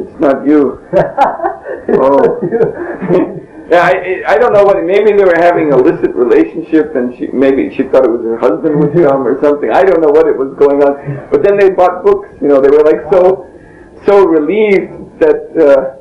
it's 0.00 0.20
not 0.20 0.46
you." 0.46 0.80
oh. 2.00 3.44
Yeah, 3.68 3.84
I, 3.84 4.24
I 4.26 4.38
don't 4.38 4.54
know 4.54 4.64
what. 4.64 4.82
Maybe 4.82 5.12
they 5.12 5.24
were 5.24 5.36
having 5.36 5.70
a 5.70 5.76
illicit 5.76 6.14
relationship, 6.14 6.96
and 6.96 7.14
she 7.18 7.26
maybe 7.34 7.68
she 7.76 7.82
thought 7.82 8.06
it 8.06 8.10
was 8.10 8.24
her 8.24 8.38
husband 8.38 8.80
would 8.80 8.94
come 8.94 9.26
or 9.26 9.38
something. 9.42 9.70
I 9.70 9.82
don't 9.82 10.00
know 10.00 10.08
what 10.08 10.26
it 10.26 10.32
was 10.32 10.56
going 10.56 10.82
on. 10.82 11.28
But 11.30 11.42
then 11.42 11.58
they 11.58 11.68
bought 11.68 12.02
books. 12.02 12.30
You 12.40 12.48
know, 12.48 12.62
they 12.62 12.70
were 12.70 12.80
like 12.82 13.04
so 13.12 13.44
so 14.06 14.24
relieved 14.24 15.20
that 15.20 15.52
uh, 15.52 16.00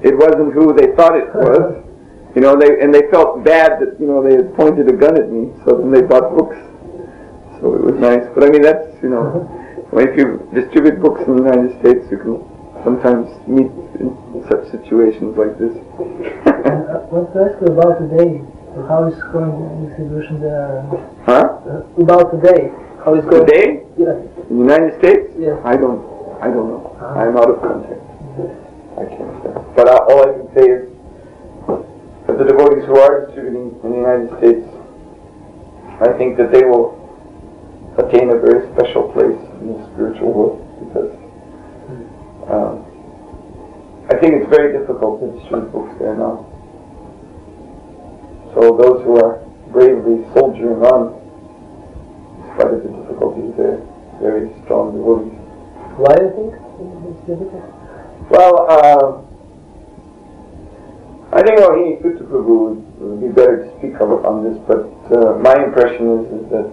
it 0.00 0.16
wasn't 0.16 0.54
who 0.54 0.72
they 0.72 0.96
thought 0.96 1.14
it 1.14 1.28
was. 1.34 1.84
You 2.34 2.40
know, 2.40 2.56
they 2.56 2.80
and 2.80 2.94
they 2.94 3.02
felt 3.10 3.44
bad 3.44 3.80
that 3.80 4.00
you 4.00 4.06
know 4.06 4.22
they 4.22 4.34
had 4.36 4.54
pointed 4.56 4.88
a 4.88 4.92
gun 4.92 5.16
at 5.20 5.28
me. 5.30 5.52
So 5.64 5.76
then 5.76 5.90
they 5.92 6.02
bought 6.02 6.34
books. 6.36 6.56
So 7.60 7.74
it 7.74 7.82
was 7.84 7.96
nice. 8.00 8.24
But 8.34 8.44
I 8.44 8.48
mean, 8.50 8.62
that's 8.62 8.88
you 9.02 9.10
know, 9.10 9.44
if 9.92 10.16
you 10.16 10.40
distribute 10.54 11.00
books 11.00 11.20
in 11.26 11.36
the 11.36 11.42
United 11.44 11.78
States, 11.80 12.08
you 12.10 12.18
can 12.18 12.40
sometimes 12.84 13.28
meet 13.46 13.68
in 14.00 14.16
such 14.48 14.64
situations 14.72 15.36
like 15.36 15.58
this. 15.60 15.76
I 16.48 17.04
want 17.12 17.32
to 17.36 17.38
ask 17.44 17.60
you 17.60 17.68
about 17.68 18.00
today. 18.00 18.40
How 18.88 19.04
is 19.04 19.14
going 19.28 19.52
the 19.52 19.88
distribution 19.92 20.40
there? 20.40 20.80
huh? 21.28 21.60
Uh, 21.68 22.02
about 22.02 22.32
today. 22.32 22.72
How 23.04 23.14
is 23.14 23.24
going? 23.28 23.44
Today 23.46 23.84
Yes. 24.00 24.16
in 24.48 24.56
the 24.56 24.64
United 24.72 24.96
States? 24.98 25.28
Yes. 25.38 25.60
I 25.62 25.76
don't. 25.76 26.00
I 26.40 26.48
don't 26.48 26.68
know. 26.72 26.96
Ah. 26.98 27.20
I'm 27.20 27.36
out 27.36 27.50
of 27.52 27.60
contact. 27.60 28.00
I 28.96 29.04
can't 29.04 29.36
say. 29.44 29.52
But 29.76 29.88
I, 29.92 29.96
all 30.08 30.24
I 30.24 30.32
can 30.32 30.48
say 30.56 30.64
is 30.72 30.88
the 32.42 32.50
devotees 32.50 32.84
who 32.86 32.98
are 32.98 33.26
distributing 33.26 33.70
in 33.84 33.90
the 33.90 33.98
United 34.02 34.28
States, 34.38 34.66
I 36.02 36.10
think 36.18 36.36
that 36.38 36.50
they 36.50 36.64
will 36.64 36.98
attain 37.98 38.30
a 38.30 38.38
very 38.38 38.66
special 38.74 39.12
place 39.14 39.38
in 39.62 39.78
the 39.78 39.86
spiritual 39.94 40.32
world 40.32 40.58
because 40.82 41.14
um, 42.50 42.82
I 44.10 44.18
think 44.18 44.42
it's 44.42 44.50
very 44.50 44.74
difficult 44.74 45.22
to 45.22 45.38
distribute 45.38 45.70
books 45.70 45.94
there 46.00 46.16
now. 46.18 46.42
So 48.54 48.74
those 48.74 49.06
who 49.06 49.22
are 49.22 49.38
bravely 49.70 50.26
soldiering 50.34 50.82
on, 50.82 51.14
in 51.14 52.58
spite 52.58 52.74
of 52.74 52.82
the 52.82 52.90
difficulties, 52.90 53.54
they're 53.54 53.78
very 54.18 54.50
strong 54.64 54.98
devotees. 54.98 55.38
Why 55.94 56.18
do 56.18 56.26
you 56.26 56.34
think 56.34 56.50
it's 57.06 57.22
difficult? 57.22 57.70
Well, 58.34 58.66
uh, 58.66 59.31
I 61.32 61.42
think 61.42 61.58
Prabhu 61.58 62.76
would, 62.76 63.00
would 63.00 63.20
be 63.20 63.32
better 63.32 63.64
to 63.64 63.78
speak 63.78 63.96
of, 64.00 64.24
on 64.26 64.44
this, 64.44 64.60
but 64.68 64.84
uh, 65.16 65.38
my 65.40 65.64
impression 65.64 66.20
is, 66.20 66.24
is 66.28 66.44
that 66.52 66.68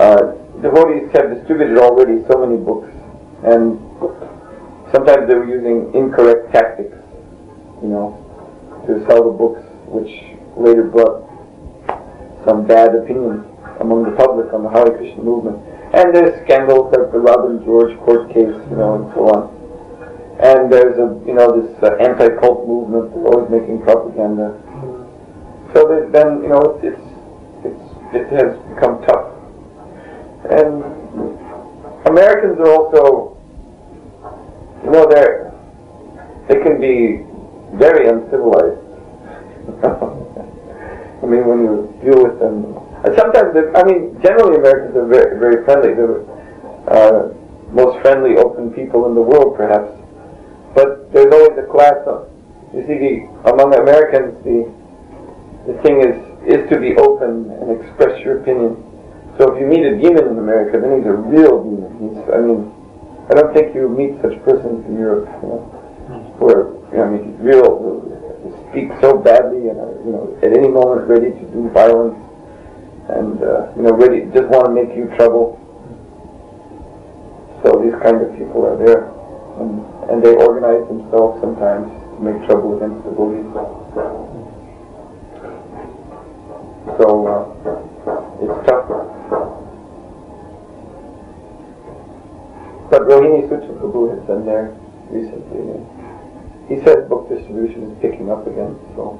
uh, 0.00 0.32
devotees 0.64 1.12
have 1.12 1.28
distributed 1.28 1.76
already 1.76 2.24
so 2.24 2.40
many 2.40 2.56
books, 2.56 2.88
and 3.44 3.76
sometimes 4.96 5.28
they 5.28 5.34
were 5.34 5.44
using 5.44 5.92
incorrect 5.92 6.52
tactics, 6.52 6.96
you 7.84 7.92
know, 7.92 8.16
to 8.88 9.04
sell 9.04 9.28
the 9.28 9.36
books, 9.36 9.60
which 9.92 10.24
later 10.56 10.84
brought 10.88 11.28
some 12.48 12.66
bad 12.66 12.94
opinion 12.96 13.44
among 13.80 14.04
the 14.08 14.16
public 14.16 14.52
on 14.54 14.62
the 14.62 14.70
Hare 14.70 14.96
Krishna 14.96 15.22
movement. 15.22 15.60
And 15.92 16.14
there's 16.16 16.40
scandals 16.44 16.96
like 16.96 17.12
the 17.12 17.20
Robin 17.20 17.62
George 17.64 17.96
court 17.98 18.28
case, 18.32 18.56
you 18.70 18.76
know, 18.76 19.04
and 19.04 19.14
so 19.14 19.28
on. 19.28 19.52
And 20.40 20.72
there's 20.72 20.98
a, 20.98 21.14
you 21.26 21.34
know, 21.34 21.60
this 21.60 21.70
uh, 21.82 21.94
anti-cult 21.96 22.66
movement, 22.66 23.14
they're 23.14 23.26
always 23.26 23.50
making 23.50 23.82
propaganda. 23.82 24.58
So 25.74 25.86
been, 26.10 26.42
you 26.42 26.48
know, 26.48 26.78
it's, 26.82 27.02
it's, 27.66 27.84
it 28.14 28.30
has 28.30 28.54
become 28.74 29.02
tough. 29.06 29.34
And 30.50 30.84
Americans 32.06 32.58
are 32.60 32.70
also, 32.70 33.36
you 34.84 34.90
know, 34.90 35.06
they're, 35.10 35.50
they 36.48 36.62
can 36.62 36.80
be 36.80 37.26
very 37.74 38.08
uncivilized. 38.08 38.78
I 41.22 41.26
mean, 41.26 41.46
when 41.48 41.64
you 41.64 41.90
deal 42.04 42.22
with 42.22 42.38
them, 42.38 42.78
sometimes, 43.16 43.56
I 43.74 43.82
mean, 43.82 44.20
generally 44.22 44.58
Americans 44.58 44.96
are 44.96 45.06
very, 45.06 45.38
very 45.38 45.64
friendly. 45.64 45.94
They're 45.94 46.22
uh, 46.86 47.34
most 47.72 48.00
friendly, 48.02 48.36
open 48.36 48.70
people 48.70 49.06
in 49.08 49.14
the 49.14 49.22
world, 49.22 49.56
perhaps. 49.56 49.90
But 50.74 51.12
there's 51.12 51.32
always 51.32 51.56
a 51.58 51.66
class 51.70 52.02
of, 52.06 52.28
you 52.74 52.82
see, 52.86 52.98
the, 52.98 53.14
among 53.50 53.74
Americans, 53.74 54.34
the 54.42 54.66
the 55.66 55.80
thing 55.80 56.02
is 56.04 56.18
is 56.44 56.68
to 56.68 56.76
be 56.78 56.92
open 57.00 57.48
and 57.48 57.80
express 57.80 58.20
your 58.20 58.42
opinion. 58.42 58.76
So 59.38 59.54
if 59.54 59.60
you 59.60 59.66
meet 59.66 59.80
a 59.86 59.96
demon 59.96 60.28
in 60.28 60.38
America, 60.38 60.78
then 60.78 60.98
he's 60.98 61.08
a 61.08 61.16
real 61.16 61.64
demon. 61.64 61.90
He's, 61.98 62.18
I 62.28 62.38
mean, 62.38 62.68
I 63.30 63.34
don't 63.34 63.54
think 63.54 63.74
you 63.74 63.88
meet 63.88 64.20
such 64.20 64.36
persons 64.44 64.84
in 64.84 64.98
Europe, 64.98 65.24
you 65.40 65.48
know, 65.48 65.60
where 66.38 66.76
you 66.92 66.96
know, 66.98 67.04
I 67.04 67.08
mean, 67.08 67.32
he's 67.32 67.40
real, 67.40 68.04
he 68.44 68.50
speaks 68.70 68.94
so 69.00 69.16
badly, 69.16 69.72
and 69.72 69.80
uh, 69.80 69.88
you 70.04 70.12
know, 70.12 70.38
at 70.44 70.52
any 70.52 70.68
moment 70.68 71.08
ready 71.08 71.32
to 71.32 71.44
do 71.48 71.70
violence, 71.72 72.18
and 73.08 73.40
uh, 73.40 73.72
you 73.74 73.82
know, 73.88 73.96
ready 73.96 74.28
just 74.36 74.46
want 74.52 74.68
to 74.68 74.72
make 74.76 74.92
you 74.92 75.08
trouble. 75.16 75.56
So 77.64 77.80
these 77.80 77.96
kind 78.04 78.20
of 78.20 78.36
people 78.36 78.68
are 78.68 78.76
there, 78.76 79.08
and, 79.60 79.80
and 80.10 80.22
they 80.24 80.34
organize 80.34 80.86
themselves 80.88 81.40
sometimes 81.40 81.86
to 81.88 82.18
make 82.22 82.38
trouble 82.46 82.76
against 82.76 83.04
the 83.04 83.10
bullies. 83.10 83.46
So 86.98 87.06
uh, 87.26 87.48
it's 88.42 88.68
tough. 88.68 88.88
But 92.90 93.02
Rohini 93.08 93.48
Suta 93.48 93.72
Prabhu 93.80 94.10
has 94.14 94.22
been 94.26 94.44
there 94.46 94.76
recently. 95.10 95.60
And 95.74 95.86
he 96.68 96.76
says 96.84 97.08
book 97.08 97.28
distribution 97.28 97.90
is 97.90 97.98
picking 98.00 98.30
up 98.30 98.46
again. 98.46 98.78
So 98.94 99.18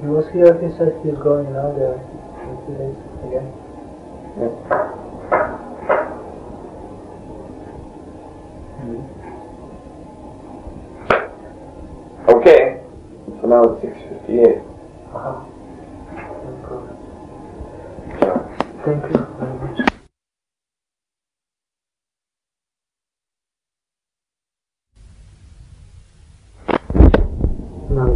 He 0.00 0.06
was 0.06 0.26
here, 0.32 0.54
he 0.60 0.68
said 0.76 0.98
he's 1.04 1.18
going 1.22 1.52
now 1.52 1.72
there 1.76 2.00
in 2.66 2.96
again. 3.28 3.52
yeah. 4.38 4.82
Okay. 12.28 12.80
So 13.40 13.41
now 13.52 13.64
it's 13.64 13.82
six 13.82 13.92
fifty-eight. 14.08 14.60
Uh-huh. 15.12 15.44
Thank 18.84 19.04
you 19.12 19.18
very 19.38 19.56
much. 19.60 19.78
Now. 27.90 28.10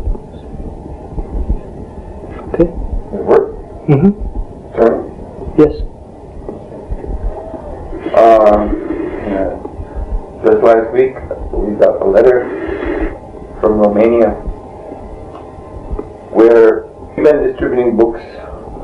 Okay. 2.49 2.69
It 3.13 3.23
work. 3.29 3.47
Mm-hmm. 3.91 4.13
Turn. 4.75 4.97
Yes. 5.59 5.75
Um, 8.17 8.61
yeah. 9.29 9.53
Just 10.47 10.61
last 10.65 10.89
week, 10.95 11.15
we 11.53 11.75
got 11.77 12.01
a 12.01 12.09
letter 12.09 12.39
from 13.61 13.73
Romania 13.79 14.57
where 16.37 16.85
we've 17.17 17.25
been 17.25 17.43
distributing 17.49 17.97
books. 17.97 18.21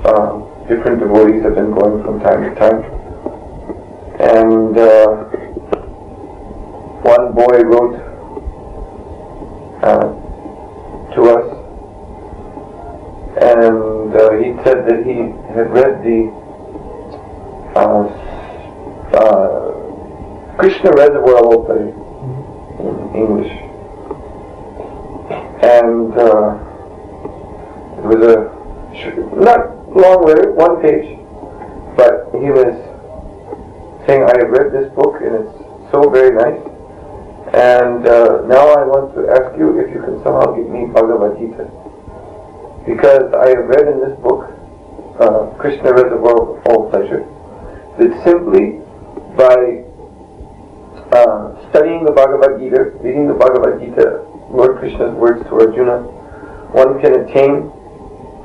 Um, 0.09 0.49
different 0.67 1.01
devotees 1.01 1.43
have 1.43 1.55
been 1.55 1.71
going 1.71 2.03
from 2.03 2.19
time 2.21 2.43
to 2.43 2.55
time. 2.57 2.83
And 4.19 4.73
uh, 4.79 5.29
one 7.05 7.35
boy 7.37 7.61
wrote 7.69 8.01
uh, 9.85 10.17
to 11.15 11.21
us 11.29 11.59
and 13.43 14.17
uh, 14.17 14.33
he 14.41 14.57
said 14.65 14.87
that 14.89 15.05
he 15.05 15.17
had 15.53 15.69
read 15.73 16.03
the 16.03 16.33
uh, 17.77 18.09
uh, 19.23 20.57
Krishna 20.59 20.91
Reservoir 20.93 21.47
Open 21.55 21.95
in 22.83 23.15
English. 23.15 23.53
And 25.63 26.13
uh, 26.19 26.59
it 27.99 28.07
was 28.11 28.21
a 28.27 28.63
not 29.39 29.95
long 29.95 30.27
letter, 30.27 30.53
one 30.53 30.83
page, 30.83 31.19
but 31.97 32.35
he 32.35 32.51
was 32.51 32.75
saying, 34.07 34.25
I 34.25 34.35
have 34.43 34.51
read 34.51 34.73
this 34.73 34.91
book 34.95 35.23
and 35.23 35.47
it's 35.47 35.55
so 35.93 36.11
very 36.11 36.35
nice. 36.35 36.61
And 37.55 38.07
uh, 38.07 38.43
now 38.49 38.75
I 38.75 38.83
want 38.83 39.15
to 39.15 39.29
ask 39.31 39.57
you 39.59 39.79
if 39.79 39.95
you 39.95 40.01
can 40.03 40.19
somehow 40.25 40.57
give 40.57 40.67
me 40.67 40.87
Bhagavad 40.91 41.39
Gita. 41.39 41.71
Because 42.87 43.31
I 43.39 43.55
have 43.55 43.71
read 43.71 43.87
in 43.87 44.01
this 44.03 44.19
book, 44.19 44.51
uh, 45.21 45.55
Krishna 45.61 45.93
Reservoir 45.93 46.59
of 46.59 46.67
All 46.67 46.91
Pleasure, 46.91 47.23
that 47.99 48.11
simply 48.25 48.82
by 49.37 49.85
uh, 51.13 51.71
studying 51.71 52.05
the 52.05 52.13
Bhagavad 52.13 52.61
Gita, 52.61 52.93
reading 53.01 53.29
the 53.29 53.35
Bhagavad 53.35 53.81
Gita, 53.81 54.25
Lord 54.51 54.79
Krishna's 54.79 55.15
words 55.15 55.43
to 55.45 55.55
Arjuna, 55.55 56.03
one 56.73 57.01
can 57.01 57.21
attain 57.21 57.73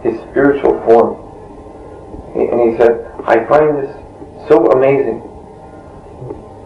his 0.03 0.19
spiritual 0.29 0.79
form. 0.85 1.23
And 2.35 2.71
he 2.71 2.77
said, 2.77 3.07
I 3.25 3.43
find 3.47 3.83
this 3.83 3.91
so 4.47 4.67
amazing. 4.71 5.23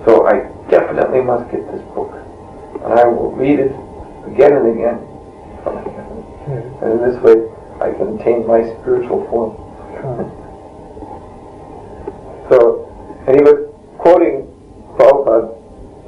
So 0.05 0.27
I 0.27 0.49
definitely 0.69 1.21
must 1.21 1.49
get 1.51 1.65
this 1.71 1.81
book. 1.93 2.11
And 2.83 2.93
I 2.93 3.05
will 3.05 3.31
read 3.31 3.59
it 3.59 3.71
again 4.25 4.53
and 4.53 4.67
again. 4.73 4.97
And 6.81 6.91
in 6.93 7.01
this 7.05 7.21
way, 7.21 7.45
I 7.79 7.91
can 7.93 8.19
attain 8.19 8.45
my 8.45 8.61
spiritual 8.81 9.25
form. 9.29 9.57
So, 12.51 12.91
was 13.27 13.70
quoting 14.01 14.49
Prabhupada 14.97 15.53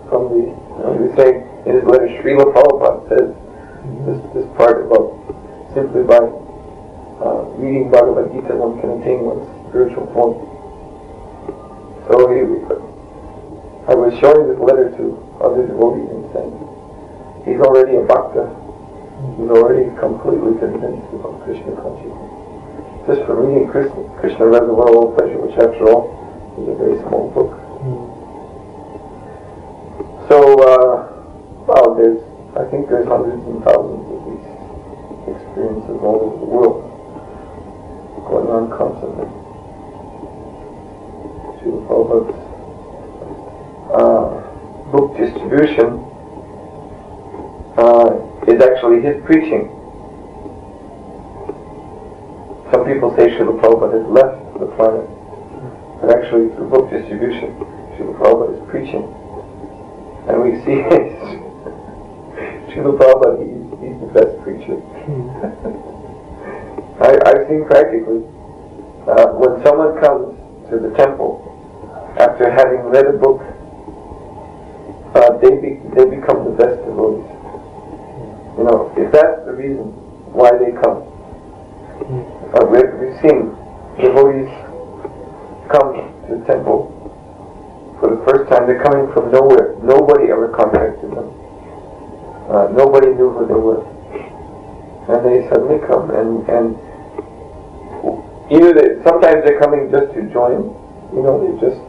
from 0.09 0.33
the, 0.33 0.41
he 0.49 0.99
was 1.05 1.13
saying 1.15 1.45
in 1.65 1.77
his 1.77 1.85
letter, 1.85 2.09
Srila 2.19 2.49
Prabhupada 2.51 2.99
says 3.07 3.29
this, 4.09 4.19
this 4.33 4.47
part 4.57 4.83
about 4.85 5.13
simply 5.73 6.03
by 6.03 6.19
uh, 6.19 7.47
reading 7.57 7.89
Bhagavad 7.89 8.33
Gita 8.33 8.53
one 8.57 8.81
can 8.81 8.99
attain 8.99 9.23
one's 9.23 9.47
spiritual 9.69 10.09
form. 10.11 10.37
So 12.09 12.27
he, 12.33 12.43
I 13.87 13.95
was 13.95 14.11
showing 14.19 14.51
this 14.51 14.59
letter 14.59 14.91
to 14.91 15.05
other 15.39 15.63
devotees 15.63 16.09
and 16.11 16.25
saying, 16.35 16.53
he's 17.47 17.61
already 17.63 17.95
a 17.95 18.03
bhakta. 18.03 18.51
He's 19.39 19.47
already 19.47 19.87
completely 20.03 20.59
convinced 20.59 21.07
about 21.15 21.39
Krishna 21.47 21.71
consciousness. 21.79 22.31
Just 23.07 23.21
from 23.23 23.47
reading 23.47 23.71
Krishna, 23.71 24.03
Krishna 24.19 24.45
Reservoir 24.51 25.15
Pleasure, 25.15 25.39
which 25.39 25.55
after 25.55 25.87
all 25.87 26.11
is 26.59 26.67
a 26.67 26.75
very 26.75 26.99
small 27.07 27.31
book. 27.31 27.62
Think 32.73 32.89
there's 32.89 33.05
hundreds 33.07 33.45
and 33.45 33.61
thousands 33.63 34.01
of 34.09 34.19
these 34.25 34.49
experiences 35.29 35.93
all 36.01 36.25
over 36.25 36.37
the 36.41 36.49
world 36.49 36.81
going 38.25 38.49
on 38.49 38.65
constantly. 38.73 39.29
Srila 41.61 41.85
Prabhupada's 41.85 42.33
uh, 43.93 44.41
book 44.89 45.13
distribution 45.21 46.01
uh, 47.77 48.09
is 48.49 48.57
actually 48.57 49.05
his 49.05 49.21
preaching. 49.21 49.69
Some 52.73 52.89
people 52.89 53.13
say 53.13 53.29
Srila 53.37 53.53
Prabhupada 53.61 54.01
has 54.01 54.07
left 54.09 54.41
the 54.57 54.65
planet, 54.73 55.05
but 56.01 56.09
actually 56.09 56.49
through 56.57 56.73
book 56.73 56.89
distribution, 56.89 57.53
Srila 57.93 58.17
Prabhupada 58.17 58.57
is 58.57 58.65
preaching. 58.65 59.05
And 60.25 60.41
we 60.41 60.57
see 60.65 61.42
Srila 62.73 62.97
Prabhupada, 62.97 63.37
he's, 63.37 63.61
he's 63.85 63.97
the 64.01 64.09
best 64.17 64.33
preacher. 64.41 64.81
I, 67.05 67.13
I've 67.29 67.45
seen 67.47 67.65
practically, 67.69 68.25
uh, 69.05 69.29
when 69.37 69.61
someone 69.61 70.01
comes 70.01 70.33
to 70.73 70.79
the 70.81 70.89
temple 70.97 71.37
after 72.17 72.49
having 72.49 72.81
read 72.89 73.05
a 73.05 73.13
book, 73.13 73.45
uh, 75.13 75.37
they, 75.37 75.53
be, 75.61 75.77
they 75.93 76.09
become 76.09 76.49
the 76.49 76.55
best 76.57 76.81
devotees. 76.81 77.29
You 78.57 78.63
know, 78.65 78.89
if 78.97 79.11
that's 79.11 79.45
the 79.45 79.53
reason 79.53 79.93
why 80.33 80.49
they 80.57 80.73
come. 80.81 81.05
Uh, 82.57 82.65
we, 82.65 82.81
we've 82.97 83.21
seen 83.21 83.53
devotees 84.01 84.49
come 85.69 85.93
to 86.25 86.41
the 86.41 86.45
temple 86.49 86.89
for 87.99 88.17
the 88.17 88.21
first 88.25 88.49
time. 88.49 88.65
They're 88.65 88.81
coming 88.81 89.13
from 89.13 89.29
nowhere. 89.31 89.77
Nobody 89.81 90.31
ever 90.33 90.49
contacted 90.49 91.11
them. 91.11 91.32
Uh, 92.53 92.69
nobody 92.77 93.09
knew 93.17 93.33
who 93.33 93.49
they 93.49 93.57
were. 93.57 93.81
And 95.09 95.25
they 95.25 95.49
suddenly 95.49 95.81
come 95.89 96.13
and, 96.13 96.45
and 96.45 96.77
either 98.53 98.77
they, 98.77 99.01
sometimes 99.01 99.41
they're 99.41 99.57
coming 99.57 99.89
just 99.89 100.13
to 100.13 100.21
join, 100.29 100.69
you 101.17 101.25
know, 101.25 101.41
they 101.41 101.49
just 101.57 101.81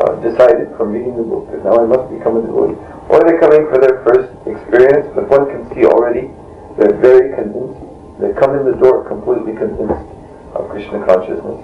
uh, 0.00 0.16
decided 0.24 0.72
from 0.80 0.96
reading 0.96 1.12
the 1.12 1.28
book 1.28 1.44
that 1.52 1.60
now 1.60 1.76
I 1.76 1.84
must 1.84 2.08
become 2.08 2.40
a 2.40 2.42
devotee. 2.42 2.80
Or 3.12 3.20
they're 3.20 3.36
coming 3.36 3.68
for 3.68 3.76
their 3.76 4.00
first 4.00 4.32
experience, 4.48 5.12
but 5.12 5.28
one 5.28 5.44
can 5.52 5.68
see 5.76 5.84
already 5.84 6.32
they're 6.80 6.96
very 6.96 7.36
convinced. 7.36 7.76
They 8.16 8.32
come 8.32 8.56
in 8.56 8.64
the 8.64 8.80
door 8.80 9.04
completely 9.04 9.52
convinced 9.60 10.08
of 10.56 10.72
Krishna 10.72 11.04
consciousness. 11.04 11.60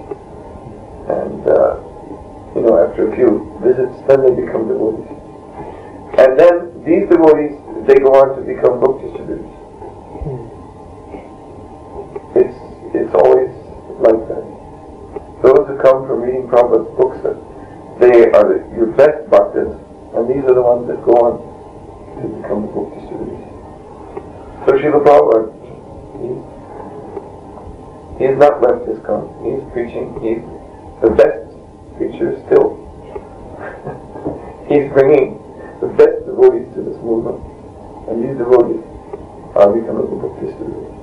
And, 1.09 1.40
uh, 1.49 1.81
you 2.53 2.61
know, 2.61 2.77
after 2.77 3.09
a 3.09 3.16
few 3.16 3.57
visits, 3.64 3.97
then 4.05 4.21
they 4.21 4.37
become 4.37 4.68
devotees. 4.68 5.09
And 6.21 6.37
then 6.37 6.62
these 6.83 7.07
devotees, 7.07 7.55
they 7.87 7.95
go 8.03 8.11
on 8.11 8.35
to 8.35 8.42
become 8.42 8.83
book 8.83 8.99
distributors. 8.99 9.47
It's, 12.35 12.59
it's 12.90 13.14
always 13.14 13.55
like 14.03 14.18
that. 14.27 14.42
Those 15.47 15.62
who 15.71 15.79
come 15.79 16.11
from 16.11 16.27
reading 16.27 16.51
Prabhupada's 16.51 16.90
books, 16.99 17.23
they 18.03 18.31
are 18.35 18.66
your 18.75 18.90
best 18.99 19.31
bhaktas, 19.31 19.79
and 20.14 20.27
these 20.27 20.42
are 20.42 20.55
the 20.55 20.62
ones 20.62 20.88
that 20.90 20.99
go 21.07 21.14
on 21.23 21.38
to 22.18 22.27
become 22.42 22.66
book 22.75 22.90
distributors. 22.99 23.47
So 24.66 24.75
Srila 24.79 25.03
Prabhupada, 25.07 25.51
he, 28.18 28.27
has 28.27 28.38
not 28.38 28.62
left 28.62 28.87
his 28.90 28.99
camp. 29.07 29.31
He's 29.42 29.62
preaching. 29.71 30.18
He's 30.18 30.42
the 31.03 31.11
best 31.14 31.47
preacher 31.99 32.38
still. 32.47 32.79
he's 34.71 34.90
bringing 34.95 35.41
movement, 37.12 37.40
and 38.09 38.25
these 38.25 38.37
devotees 38.40 38.81
are 39.55 39.68
becoming 39.68 40.09
the 40.09 40.16
book 40.16 40.33
distributors. 40.40 40.96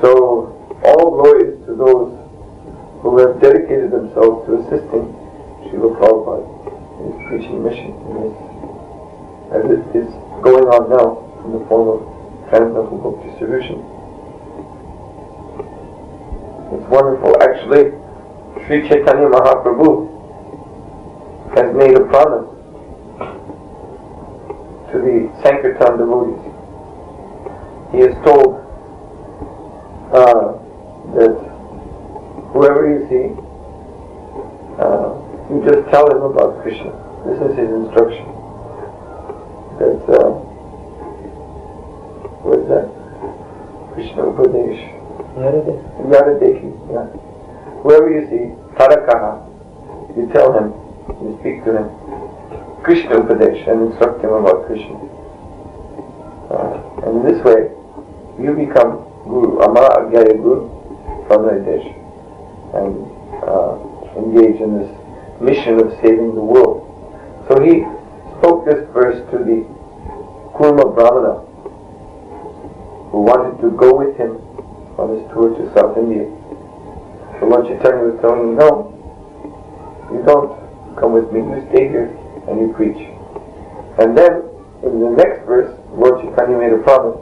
So 0.00 0.56
all 0.88 1.10
glory 1.20 1.52
to 1.68 1.72
those 1.76 2.16
who 3.02 3.18
have 3.20 3.40
dedicated 3.40 3.90
themselves 3.92 4.46
to 4.46 4.64
assisting 4.64 5.12
Srila 5.68 5.92
Prabhupada 6.00 6.48
in 6.98 7.12
his 7.12 7.18
preaching 7.28 7.62
mission, 7.62 7.92
his, 8.18 8.34
as 9.52 9.64
it 9.68 9.84
is 9.94 10.08
going 10.42 10.66
on 10.72 10.88
now 10.90 11.22
in 11.44 11.52
the 11.52 11.62
form 11.68 11.86
of 11.92 12.00
transcendental 12.48 12.98
book 12.98 13.22
distribution. 13.26 13.84
It's 16.72 16.88
wonderful. 16.88 17.36
Actually, 17.42 17.92
Sri 18.66 18.88
Chaitanya 18.88 19.28
Mahaprabhu 19.28 20.08
has 21.54 21.68
made 21.76 21.94
a 21.94 22.04
promise 22.08 22.51
the 25.02 25.28
Sankirtan 25.42 25.98
devotees. 25.98 26.42
He 27.90 27.98
is 27.98 28.14
told 28.24 28.62
uh, 30.14 30.56
that 31.18 31.34
whoever 32.54 32.86
you 32.86 33.02
see, 33.10 33.34
uh, 34.78 35.18
you 35.50 35.58
just 35.66 35.90
tell 35.90 36.06
him 36.06 36.22
about 36.22 36.62
Krishna. 36.62 36.94
This 37.26 37.38
is 37.42 37.58
his 37.58 37.68
instruction. 37.68 38.26
That, 39.82 40.00
uh, 40.06 40.30
what 42.46 42.58
is 42.62 42.68
that? 42.70 42.86
Krishna 43.94 44.22
Upadesh. 44.22 45.02
Yaradeki, 45.34 46.70
yeah. 46.92 47.06
Whoever 47.82 48.08
you 48.10 48.22
see, 48.30 48.54
Tarakaha, 48.78 49.48
you 50.16 50.30
tell 50.32 50.52
him, 50.52 50.72
you 51.22 51.36
speak 51.40 51.64
to 51.64 51.76
him, 51.76 52.01
Krishna 52.82 53.22
Upadesh, 53.22 53.70
and 53.70 53.90
instruct 53.92 54.24
him 54.24 54.32
about 54.32 54.66
Krishna. 54.66 54.98
Uh, 56.50 57.06
and 57.06 57.22
in 57.22 57.30
this 57.30 57.44
way, 57.44 57.70
you 58.42 58.54
become 58.58 59.06
Guru, 59.22 59.62
Amara 59.62 60.02
Agyaya 60.02 60.34
Guru 60.34 60.66
from 61.28 61.46
Desh, 61.62 61.86
and 62.74 63.06
uh, 63.46 63.78
engage 64.18 64.60
in 64.60 64.82
this 64.82 64.90
mission 65.40 65.78
of 65.78 65.92
saving 66.02 66.34
the 66.34 66.42
world. 66.42 66.82
So 67.46 67.62
he 67.62 67.86
spoke 68.38 68.66
this 68.66 68.82
verse 68.90 69.22
to 69.30 69.38
the 69.38 69.62
Kurma 70.58 70.92
Brahmana, 70.92 71.38
who 73.14 73.22
wanted 73.22 73.62
to 73.62 73.70
go 73.76 73.94
with 73.94 74.16
him 74.16 74.42
on 74.98 75.14
his 75.14 75.22
tour 75.30 75.54
to 75.54 75.72
South 75.78 75.96
India. 75.96 76.26
So 77.38 77.46
Lord 77.46 77.66
Chaitanya 77.66 78.10
was 78.10 78.20
telling 78.20 78.42
him, 78.42 78.56
no, 78.58 78.90
you 80.10 80.22
don't 80.26 80.50
come 80.98 81.12
with 81.12 81.30
me, 81.30 81.40
you 81.46 81.68
stay 81.70 81.86
here 81.86 82.18
and 82.48 82.60
you 82.60 82.72
preach. 82.74 82.98
And 83.98 84.16
then, 84.16 84.48
in 84.82 85.00
the 85.00 85.10
next 85.10 85.46
verse, 85.46 85.70
Lord 85.92 86.22
Chaitanya 86.22 86.58
made 86.58 86.72
a 86.72 86.82
promise. 86.82 87.18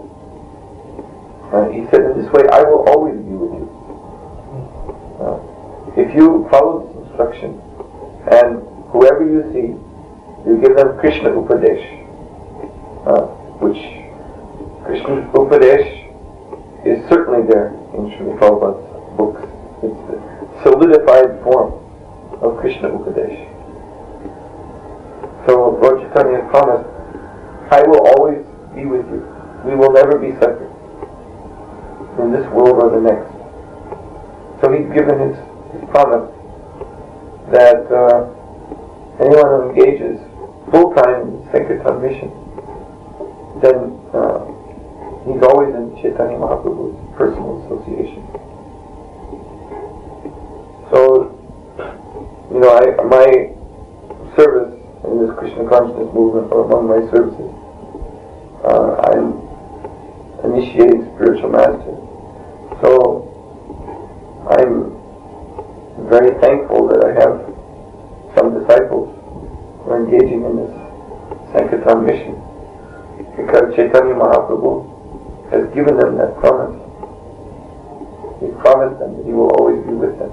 Uh, 1.53 1.69
he 1.69 1.85
said, 1.91 2.01
in 2.07 2.23
this 2.23 2.31
way, 2.33 2.47
I 2.53 2.63
will 2.63 2.87
always 2.89 3.17
be 3.17 3.35
with 3.35 3.53
you. 3.59 3.67
Uh, 5.21 5.39
if 6.01 6.15
you 6.15 6.47
follow 6.51 6.87
this 6.87 7.09
instruction, 7.09 7.61
and 8.31 8.63
whoever 8.95 9.27
you 9.27 9.43
see, 9.53 9.75
you 10.49 10.61
give 10.63 10.77
them 10.77 10.97
Krishna 10.99 11.31
Upadesh, 11.31 11.85
uh, 13.07 13.27
which 13.61 13.83
Krishna 14.87 15.27
Upadesh 15.35 16.07
is 16.87 17.07
certainly 17.11 17.47
there 17.51 17.75
in 17.93 18.09
Srila 18.15 18.39
Prabhupada's 18.39 19.17
books. 19.19 19.43
It's 19.83 20.01
the 20.09 20.17
solidified 20.63 21.43
form 21.43 21.75
of 22.41 22.59
Krishna 22.61 22.89
Upadesh. 22.89 23.50
So 25.51 25.75
Lord 25.83 25.99
Chaitanya 25.99 26.47
has 26.47 26.51
promised, 26.55 26.87
I 27.75 27.83
will 27.83 28.07
always 28.15 28.47
be 28.71 28.87
with 28.87 29.03
you. 29.11 29.19
We 29.67 29.75
will 29.75 29.91
never 29.91 30.15
be 30.15 30.31
separate 30.39 30.71
in 32.23 32.31
this 32.31 32.47
world 32.55 32.79
or 32.79 32.95
the 32.95 33.03
next. 33.03 33.27
So 34.63 34.71
he's 34.71 34.87
given 34.95 35.19
his, 35.19 35.35
his 35.75 35.83
promise 35.91 36.31
that 37.51 37.83
uh, 37.91 38.31
anyone 39.19 39.51
who 39.51 39.75
engages 39.75 40.23
full-time 40.71 41.19
in 41.27 41.43
Sankirtan 41.51 41.99
mission, 41.99 42.31
then 43.59 43.99
uh, 44.15 44.47
he's 45.27 45.43
always 45.51 45.75
in 45.75 45.99
Chaitanya 45.99 46.39
Mahaprabhu's 46.39 46.95
personal 47.19 47.59
association. 47.67 48.23
So, 50.95 51.35
you 52.55 52.61
know, 52.63 52.71
I, 52.71 53.03
my 53.03 53.51
service 54.39 54.80
this 55.21 55.37
Krishna 55.39 55.69
consciousness 55.69 56.11
movement, 56.15 56.53
or 56.53 56.65
among 56.65 56.89
my 56.89 57.01
services, 57.13 57.51
uh, 58.65 59.01
I'm 59.13 59.41
initiating 60.45 61.05
spiritual 61.17 61.51
master. 61.51 61.95
So 62.81 63.29
I'm 64.49 64.97
very 66.09 66.33
thankful 66.41 66.89
that 66.89 67.05
I 67.05 67.13
have 67.21 67.45
some 68.37 68.59
disciples 68.59 69.13
who 69.85 69.91
are 69.91 70.01
engaging 70.05 70.45
in 70.45 70.57
this 70.57 70.73
Sankirtan 71.53 72.07
mission 72.07 72.35
because 73.37 73.75
Chaitanya 73.77 74.15
Mahaprabhu 74.15 74.89
has 75.53 75.67
given 75.75 75.97
them 75.97 76.17
that 76.17 76.37
promise. 76.39 76.77
He 78.41 78.49
promised 78.63 78.99
them 78.99 79.17
that 79.19 79.27
he 79.27 79.33
will 79.33 79.51
always 79.59 79.85
be 79.85 79.93
with 79.93 80.19
them. 80.19 80.33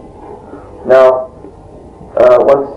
Now, 0.88 1.34
uh, 2.16 2.38
once 2.48 2.70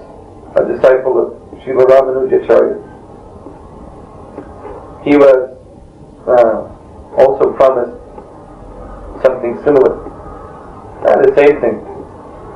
a 0.57 0.64
disciple 0.66 1.14
of 1.20 1.40
Srila 1.62 1.87
Ramanujacharya, 1.87 2.77
he 5.05 5.16
was 5.16 5.57
uh, 6.27 6.66
also 7.16 7.53
promised 7.55 7.96
something 9.23 9.57
similar. 9.64 9.94
Uh, 11.07 11.16
the 11.23 11.33
same 11.37 11.61
thing 11.61 11.81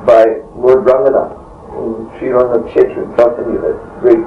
by 0.05 0.25
Lord 0.57 0.85
Ranganath 0.85 1.33
in 1.77 2.09
Sri 2.17 2.29
Ranga 2.29 2.59
Kshetra 2.69 3.03
in 3.03 3.17
South 3.17 3.37
India, 3.39 3.61
that 3.61 3.77
great 4.01 4.25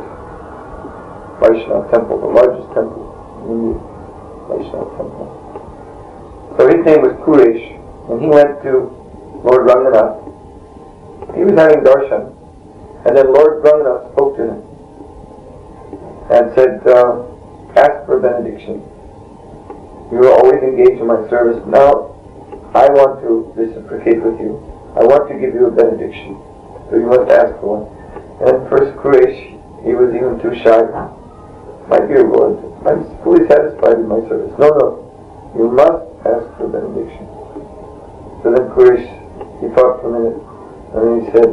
Vaishnava 1.39 1.89
temple, 1.91 2.19
the 2.19 2.27
largest 2.27 2.67
temple 2.75 3.07
in 3.47 3.51
India, 3.51 3.79
Vaishnava 4.51 4.91
temple. 4.99 5.27
So 6.59 6.67
his 6.67 6.83
name 6.85 7.03
was 7.03 7.15
Kuresh, 7.23 7.63
and 8.11 8.21
he 8.21 8.27
went 8.27 8.63
to 8.63 8.91
Lord 9.47 9.67
Ranganath. 9.71 10.19
He 11.37 11.45
was 11.45 11.55
having 11.55 11.85
darshan, 11.87 12.35
and 13.07 13.17
then 13.17 13.33
Lord 13.33 13.63
Ranganath 13.63 14.13
spoke 14.13 14.37
to 14.37 14.43
him 14.51 14.63
and 16.31 16.53
said, 16.55 16.83
uh, 16.87 17.23
ask 17.77 18.05
for 18.05 18.19
benediction. 18.19 18.83
You 20.11 20.19
were 20.25 20.33
always 20.33 20.63
engaged 20.63 21.01
in 21.01 21.07
my 21.07 21.29
service. 21.29 21.61
Now, 21.67 22.17
I 22.75 22.89
want 22.89 23.21
to 23.23 23.53
reciprocate 23.57 24.23
with 24.23 24.41
you. 24.41 24.57
I 24.97 25.05
want 25.05 25.29
to 25.29 25.35
give 25.37 25.55
you 25.55 25.67
a 25.67 25.71
benediction. 25.71 26.41
So 26.89 26.97
you 26.97 27.07
must 27.07 27.31
ask 27.31 27.53
for 27.61 27.85
one. 27.85 27.87
And 28.41 28.69
first 28.73 28.97
Kuresh, 28.97 29.37
he 29.85 29.93
was 29.93 30.15
even 30.15 30.41
too 30.41 30.57
shy. 30.65 30.81
My 31.89 32.01
dear 32.09 32.25
Lord, 32.25 32.57
I'm 32.89 33.05
fully 33.25 33.45
satisfied 33.49 33.99
with 34.01 34.09
my 34.09 34.21
service. 34.29 34.53
No, 34.57 34.69
no. 34.69 34.89
You 35.57 35.69
must 35.73 36.05
ask 36.25 36.45
for 36.57 36.69
benediction. 36.69 37.29
So 38.43 38.53
then 38.53 38.69
Kuresh, 38.73 39.05
he 39.61 39.69
thought 39.75 40.01
for 40.01 40.09
a 40.09 40.15
minute, 40.17 40.41
and 40.95 41.01
then 41.05 41.15
he 41.21 41.27
said, 41.37 41.51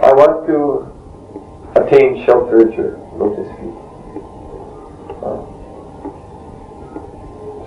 I 0.00 0.12
want 0.12 0.46
to 0.48 0.88
attain 1.80 2.24
shelter 2.24 2.68
at 2.68 2.76
your 2.76 2.96
lotus 3.16 3.48
feet. 3.56 3.76
Uh, 5.24 5.40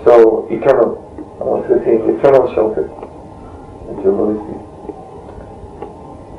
so, 0.05 0.38
eternal. 0.49 1.05
I 1.39 1.43
want 1.43 1.67
to 1.69 1.79
attain 1.79 2.03
eternal 2.17 2.51
shelter 2.53 2.85
at 2.89 4.03
your. 4.03 4.33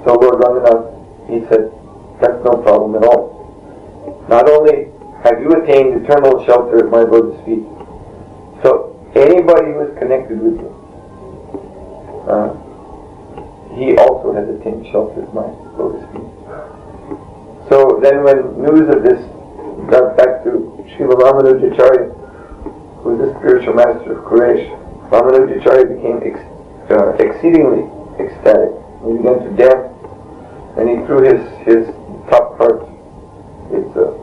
So 0.05 0.15
Lord 0.17 0.41
Ranganath, 0.41 0.93
he 1.29 1.41
said, 1.49 1.73
that's 2.21 2.41
no 2.45 2.61
problem 2.63 2.97
at 2.97 3.05
all. 3.05 3.41
Not 4.29 4.49
only 4.49 4.93
have 5.25 5.41
you 5.41 5.51
attained 5.53 6.05
eternal 6.05 6.45
shelter 6.47 6.85
at 6.85 6.91
my 6.91 7.03
lotus 7.03 7.37
feet, 7.45 7.65
so 8.63 8.97
anybody 9.15 9.73
who 9.73 9.89
is 9.89 9.99
connected 9.99 10.41
with 10.41 10.61
you, 10.61 10.73
uh, 12.29 12.53
he 13.77 13.97
also 13.97 14.33
has 14.33 14.49
attained 14.49 14.87
shelter 14.93 15.23
at 15.23 15.33
my 15.35 15.49
lotus 15.77 16.05
feet. 16.13 16.29
So 17.69 18.01
then 18.03 18.25
when 18.25 18.61
news 18.65 18.89
of 18.95 19.03
this 19.05 19.21
got 19.89 20.17
back 20.17 20.45
to 20.45 20.51
Srila 20.97 21.17
Ramanujacharya, 21.21 22.20
who 23.03 23.17
was 23.17 23.19
the 23.21 23.39
spiritual 23.39 23.75
master 23.75 24.19
of 24.19 24.25
Kuresh, 24.25 24.69
Ramanujacharya 25.09 25.89
became 25.89 26.21
ex- 26.23 26.47
uh, 26.91 27.17
exceedingly 27.17 27.89
ecstatic. 28.21 28.77
He 29.05 29.17
began 29.17 29.41
to 29.41 29.51
dance, 29.57 29.89
and 30.77 30.85
he 30.89 30.97
threw 31.07 31.25
his, 31.25 31.41
his 31.65 31.83
top 32.29 32.59
part, 32.59 32.85
his 33.73 33.89
uh, 33.97 34.21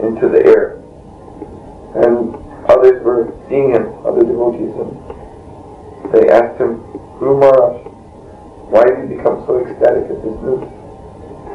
into 0.00 0.28
the 0.28 0.44
air. 0.44 0.76
And 1.96 2.34
others 2.68 3.02
were 3.02 3.32
seeing 3.48 3.70
him, 3.70 3.88
other 4.04 4.22
devotees, 4.22 4.72
and 4.76 4.92
they 6.12 6.28
asked 6.28 6.60
him, 6.60 6.80
Guru 7.18 7.40
Maharaj, 7.40 7.86
why 8.70 8.84
did 8.84 9.10
you 9.10 9.16
become 9.16 9.44
so 9.46 9.64
ecstatic 9.64 10.04
at 10.10 10.22
this 10.22 10.36
news? 10.44 10.62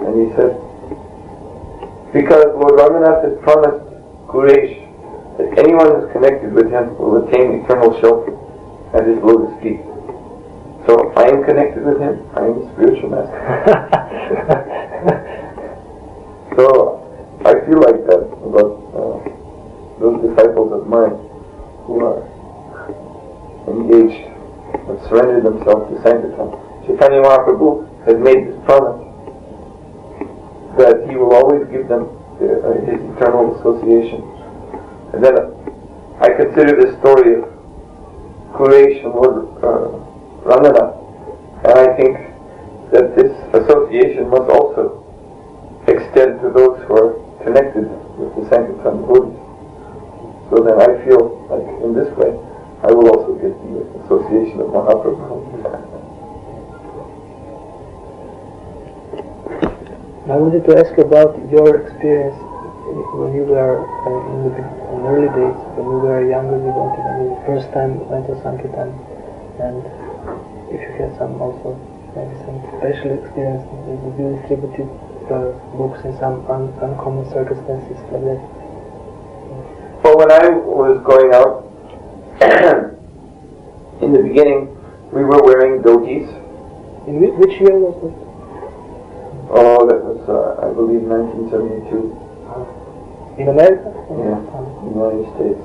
And 0.04 0.14
he 0.20 0.28
said, 0.36 0.58
because 2.12 2.46
Lord 2.56 2.80
Ranganath 2.80 3.24
has 3.24 3.36
promised 3.44 3.86
Kuresh 4.28 4.85
that 5.38 5.58
anyone 5.60 5.88
who's 5.88 6.12
connected 6.14 6.54
with 6.54 6.72
him 6.72 6.98
will 6.98 7.18
attain 7.28 7.62
eternal 7.64 8.00
shelter 8.00 8.32
at 8.96 9.06
his 9.08 9.18
lotus 9.20 9.52
feet. 9.62 9.82
So 10.88 11.12
I 11.18 11.28
am 11.28 11.44
connected 11.44 11.84
with 11.84 12.00
him. 12.00 12.26
I 12.36 12.46
am 12.46 12.62
a 12.62 12.72
spiritual 12.74 13.10
master. 13.10 13.36
so 16.56 17.02
I 17.44 17.54
feel 17.66 17.80
like 17.82 18.06
that 18.08 18.24
about 18.46 18.80
uh, 18.94 19.20
those 20.00 20.22
disciples 20.30 20.72
of 20.72 20.88
mine 20.88 21.18
who 21.86 22.06
are 22.06 22.22
engaged 23.68 24.24
and 24.88 25.00
surrendered 25.10 25.44
themselves 25.44 25.90
to 25.90 25.96
Sankirtan. 26.04 26.52
Chaitanya 26.86 27.22
Mahaprabhu 27.22 27.86
has 28.06 28.16
made 28.22 28.46
this 28.48 28.56
promise 28.66 29.02
that 30.78 31.08
he 31.10 31.16
will 31.16 31.34
always 31.34 31.66
give 31.72 31.88
them 31.88 32.06
the, 32.40 32.62
uh, 32.62 32.74
his 32.86 33.00
eternal 33.16 33.56
association. 33.60 34.22
And 35.16 35.24
then 35.24 35.38
I 36.20 36.28
consider 36.28 36.76
this 36.76 37.00
story 37.00 37.40
of 37.40 37.48
and 38.60 39.14
Lord 39.16 39.48
uh, 39.64 39.96
Ranganath, 40.44 40.96
and 41.64 41.76
I 41.80 41.96
think 41.96 42.20
that 42.92 43.16
this 43.16 43.32
association 43.56 44.30
must 44.30 44.52
also 44.52 45.04
extend 45.88 46.42
to 46.42 46.52
those 46.52 46.84
who 46.84 46.96
are 47.00 47.14
connected 47.44 47.88
with 48.20 48.36
the 48.36 48.44
Sankirtan 48.50 49.08
devotees. 49.08 49.40
So 50.52 50.64
then 50.68 50.84
I 50.84 51.00
feel 51.08 51.48
like 51.48 51.64
in 51.84 51.96
this 51.96 52.12
way 52.20 52.36
I 52.84 52.92
will 52.92 53.08
also 53.08 53.36
get 53.40 53.56
the 53.56 53.88
association 54.04 54.60
of 54.60 54.68
Mahaprabhu. 54.68 55.56
I 60.28 60.36
wanted 60.36 60.66
to 60.66 60.78
ask 60.78 60.98
about 60.98 61.40
your 61.52 61.88
experience 61.88 62.36
when 62.86 63.34
you 63.34 63.44
were 63.50 63.82
uh, 63.82 64.32
in 64.32 64.40
the 64.46 64.62
in 64.62 65.00
early 65.10 65.30
days, 65.34 65.58
when 65.74 65.86
you 65.90 66.00
were 66.06 66.22
younger, 66.22 66.62
you 66.62 66.70
devotee, 66.70 67.02
when 67.02 67.18
you 67.26 67.38
first 67.50 67.74
time 67.74 67.98
went 68.10 68.30
to 68.30 68.38
Sankirtan, 68.46 68.94
and 69.58 69.82
if 70.70 70.78
you 70.86 70.92
had 70.94 71.18
some 71.18 71.42
also 71.42 71.74
maybe 72.14 72.38
some 72.46 72.62
special 72.78 73.18
experience, 73.18 73.66
you 73.90 74.38
distributed 74.38 74.86
the 75.26 75.58
books 75.74 76.06
in 76.06 76.14
some 76.22 76.46
un 76.46 76.70
uncommon 76.86 77.26
circumstances 77.34 77.98
like 78.14 78.22
that? 78.22 78.42
Well, 80.06 80.22
when 80.22 80.30
I 80.30 80.54
was 80.54 81.02
going 81.02 81.34
out, 81.34 81.66
in 84.06 84.14
the 84.14 84.22
beginning, 84.22 84.70
we 85.10 85.26
were 85.26 85.42
wearing 85.42 85.82
dhotis. 85.82 86.30
In 87.10 87.22
which, 87.22 87.34
which 87.42 87.62
year 87.62 87.78
was 87.78 87.98
it? 88.06 88.14
Oh, 89.50 89.86
that 89.86 90.02
was, 90.02 90.22
uh, 90.30 90.62
I 90.62 90.74
believe, 90.74 91.02
1972. 91.02 92.25
In 93.38 93.50
America? 93.50 93.92
Yeah, 94.16 94.40
in 94.40 94.96
the 94.96 94.96
United 94.96 95.28
States. 95.36 95.60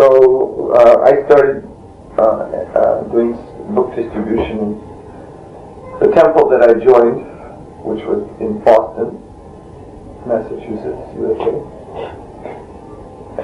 So 0.00 0.72
uh, 0.72 1.04
I 1.04 1.12
started 1.28 1.68
uh, 2.16 2.48
uh, 2.72 3.02
doing 3.12 3.36
book 3.74 3.94
distribution. 3.94 4.80
The 6.00 6.08
temple 6.16 6.48
that 6.48 6.62
I 6.64 6.72
joined, 6.80 7.20
which 7.84 8.00
was 8.08 8.24
in 8.40 8.64
Boston, 8.64 9.20
Massachusetts, 10.24 11.04
USA, 11.20 11.52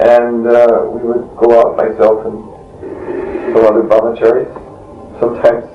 and 0.01 0.47
uh, 0.49 0.81
we 0.89 1.05
would 1.05 1.29
go 1.37 1.61
out 1.61 1.77
myself 1.77 2.25
and 2.25 2.41
some 3.53 3.65
other 3.69 3.85
brahmacharis. 3.85 4.49
Sometimes, 5.21 5.69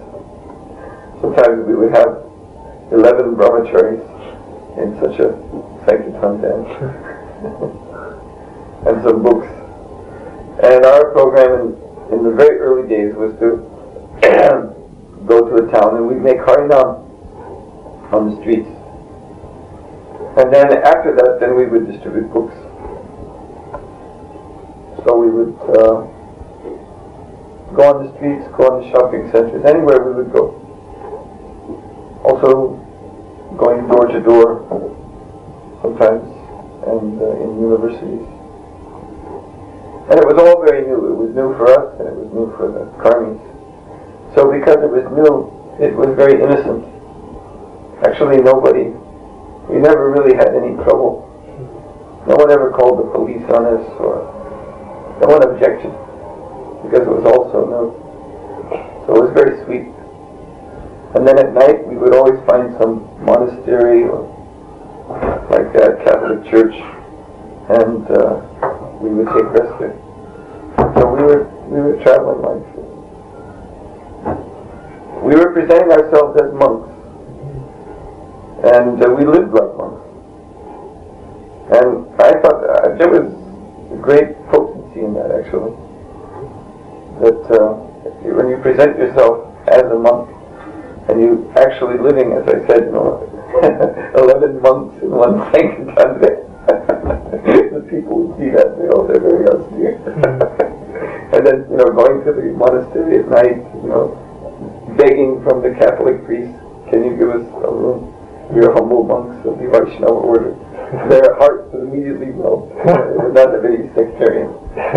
sometimes 1.23 1.65
we 1.65 1.77
would 1.77 1.95
have 1.95 2.27
11 2.91 3.37
brahmacharis 3.39 4.03
in 4.83 4.99
such 4.99 5.21
a 5.21 5.50
sankirtan 5.91 6.41
dance 6.41 6.71
and 8.87 9.03
some 9.03 9.23
books. 9.23 9.47
And 10.63 10.85
our 10.85 11.11
program 11.11 11.61
in, 11.61 11.75
in 12.15 12.23
the 12.25 12.31
very 12.31 12.59
early 12.59 12.89
days 12.89 13.15
was 13.15 13.33
to 13.41 13.59
go 15.27 15.49
to 15.49 15.55
a 15.67 15.71
town 15.73 15.97
and 15.97 16.07
we'd 16.07 16.23
make 16.23 16.39
harinam 16.39 17.03
on 18.13 18.31
the 18.31 18.37
streets. 18.41 18.69
And 20.39 20.55
then 20.55 20.73
after 20.85 21.13
that, 21.17 21.39
then 21.41 21.57
we 21.57 21.67
would 21.67 21.91
distribute 21.91 22.33
books. 22.33 22.55
So 25.05 25.17
we 25.17 25.31
would 25.31 25.57
uh, 25.75 26.07
go 27.75 27.83
on 27.89 28.07
the 28.07 28.13
streets, 28.17 28.47
go 28.57 28.69
on 28.69 28.83
the 28.85 28.91
shopping 28.91 29.29
centers, 29.33 29.65
anywhere 29.65 30.05
we 30.05 30.13
would 30.23 30.33
go. 30.33 30.55
Also 32.23 32.79
going 33.57 33.89
door 33.89 34.07
to 34.07 34.21
door 34.21 34.63
sometimes 35.83 36.25
and 36.87 37.21
uh, 37.21 37.45
in 37.45 37.61
universities. 37.61 38.25
And 40.11 40.19
it 40.19 40.27
was 40.27 40.37
all 40.41 40.65
very 40.65 40.83
new. 40.89 40.99
It 41.07 41.17
was 41.17 41.31
new 41.37 41.55
for 41.55 41.71
us 41.71 41.87
and 42.01 42.09
it 42.09 42.17
was 42.17 42.31
new 42.33 42.49
for 42.57 42.67
the 42.73 42.89
Karmis. 42.99 43.39
So 44.35 44.51
because 44.51 44.83
it 44.83 44.91
was 44.91 45.07
new, 45.15 45.53
it 45.79 45.95
was 45.95 46.11
very 46.17 46.41
innocent. 46.41 46.83
Actually, 48.03 48.41
nobody, 48.41 48.91
we 49.69 49.79
never 49.79 50.11
really 50.11 50.35
had 50.35 50.57
any 50.57 50.75
trouble. 50.83 51.29
No 52.27 52.35
one 52.37 52.51
ever 52.51 52.73
called 52.73 52.99
the 53.01 53.09
police 53.13 53.45
on 53.53 53.65
us 53.71 53.85
or 54.01 54.25
no 55.21 55.29
one 55.29 55.43
objected 55.45 55.93
because 56.83 57.05
it 57.05 57.13
was 57.13 57.25
all 57.29 57.53
so 57.53 57.61
new. 57.69 57.87
So 59.05 59.15
it 59.15 59.21
was 59.29 59.33
very 59.37 59.63
sweet. 59.65 59.89
And 61.15 61.27
then 61.27 61.39
at 61.39 61.53
night 61.53 61.87
we 61.87 61.97
would 61.97 62.15
always 62.15 62.41
find 62.49 62.73
some 62.81 63.05
monastery 63.25 64.05
or 64.05 64.40
like 65.51 65.75
a 65.75 65.99
Catholic 66.05 66.45
church 66.51 66.75
and 67.71 68.07
uh, 68.11 68.41
we 69.01 69.11
would 69.11 69.27
take 69.35 69.51
rest 69.55 69.79
there. 69.79 69.97
So 70.97 71.11
we 71.15 71.23
were 71.23 71.45
we 71.67 71.81
were 71.81 72.03
traveling 72.03 72.43
like 72.43 72.67
we 75.23 75.35
were 75.35 75.53
presenting 75.53 75.91
ourselves 75.91 76.41
as 76.41 76.53
monks 76.55 76.91
and 78.65 79.03
uh, 79.03 79.09
we 79.11 79.25
lived 79.25 79.53
like 79.53 79.77
monks. 79.77 80.07
And 81.71 82.07
I 82.21 82.33
thought 82.43 82.61
uh, 82.67 82.97
there 82.99 83.09
was 83.09 83.31
great 84.03 84.37
potency 84.51 85.01
in 85.01 85.15
that 85.15 85.31
actually. 85.31 85.73
That 87.23 87.41
uh, 87.51 87.75
when 88.35 88.49
you 88.49 88.59
present 88.59 88.99
yourself 88.99 89.47
as 89.69 89.85
a 89.85 89.99
monk 89.99 90.31
and 91.09 91.21
you 91.21 91.53
actually 91.57 91.99
living, 91.99 92.33
as 92.33 92.47
I 92.49 92.67
said, 92.67 92.85
you 92.87 92.93
know, 92.93 93.27
11 94.17 94.63
months 94.63 95.03
in 95.03 95.11
one 95.11 95.37
sanctum 95.53 95.93
the 96.71 97.85
people 97.89 98.25
would 98.25 98.39
see 98.41 98.49
that, 98.53 98.77
they 98.77 98.89
oh, 98.93 99.05
they're 99.05 99.21
very 99.21 99.45
austere. 99.49 99.97
Mm-hmm. 100.01 101.35
and 101.35 101.41
then, 101.45 101.59
you 101.69 101.77
know, 101.77 101.89
going 101.93 102.25
to 102.25 102.33
the 102.33 102.53
monastery 102.57 103.21
at 103.21 103.29
night, 103.29 103.61
you 103.81 103.89
know, 103.89 104.17
begging 104.97 105.45
from 105.45 105.61
the 105.61 105.77
Catholic 105.77 106.25
priest, 106.25 106.53
can 106.89 107.05
you 107.05 107.17
give 107.17 107.31
us 107.33 107.45
a 107.65 107.71
room? 107.73 108.13
We 108.53 108.65
are 108.65 108.73
humble 108.73 109.05
monks 109.05 109.37
of 109.47 109.61
the 109.61 109.69
Vaishnava 109.69 110.21
order. 110.21 110.57
Their 111.09 111.37
hearts 111.39 111.71
would 111.73 111.87
immediately 111.87 112.35
melt. 112.35 112.73
they 112.83 113.17
would 113.21 113.37
not 113.37 113.55
have 113.55 113.65
any 113.65 113.87
sectarian 113.95 114.51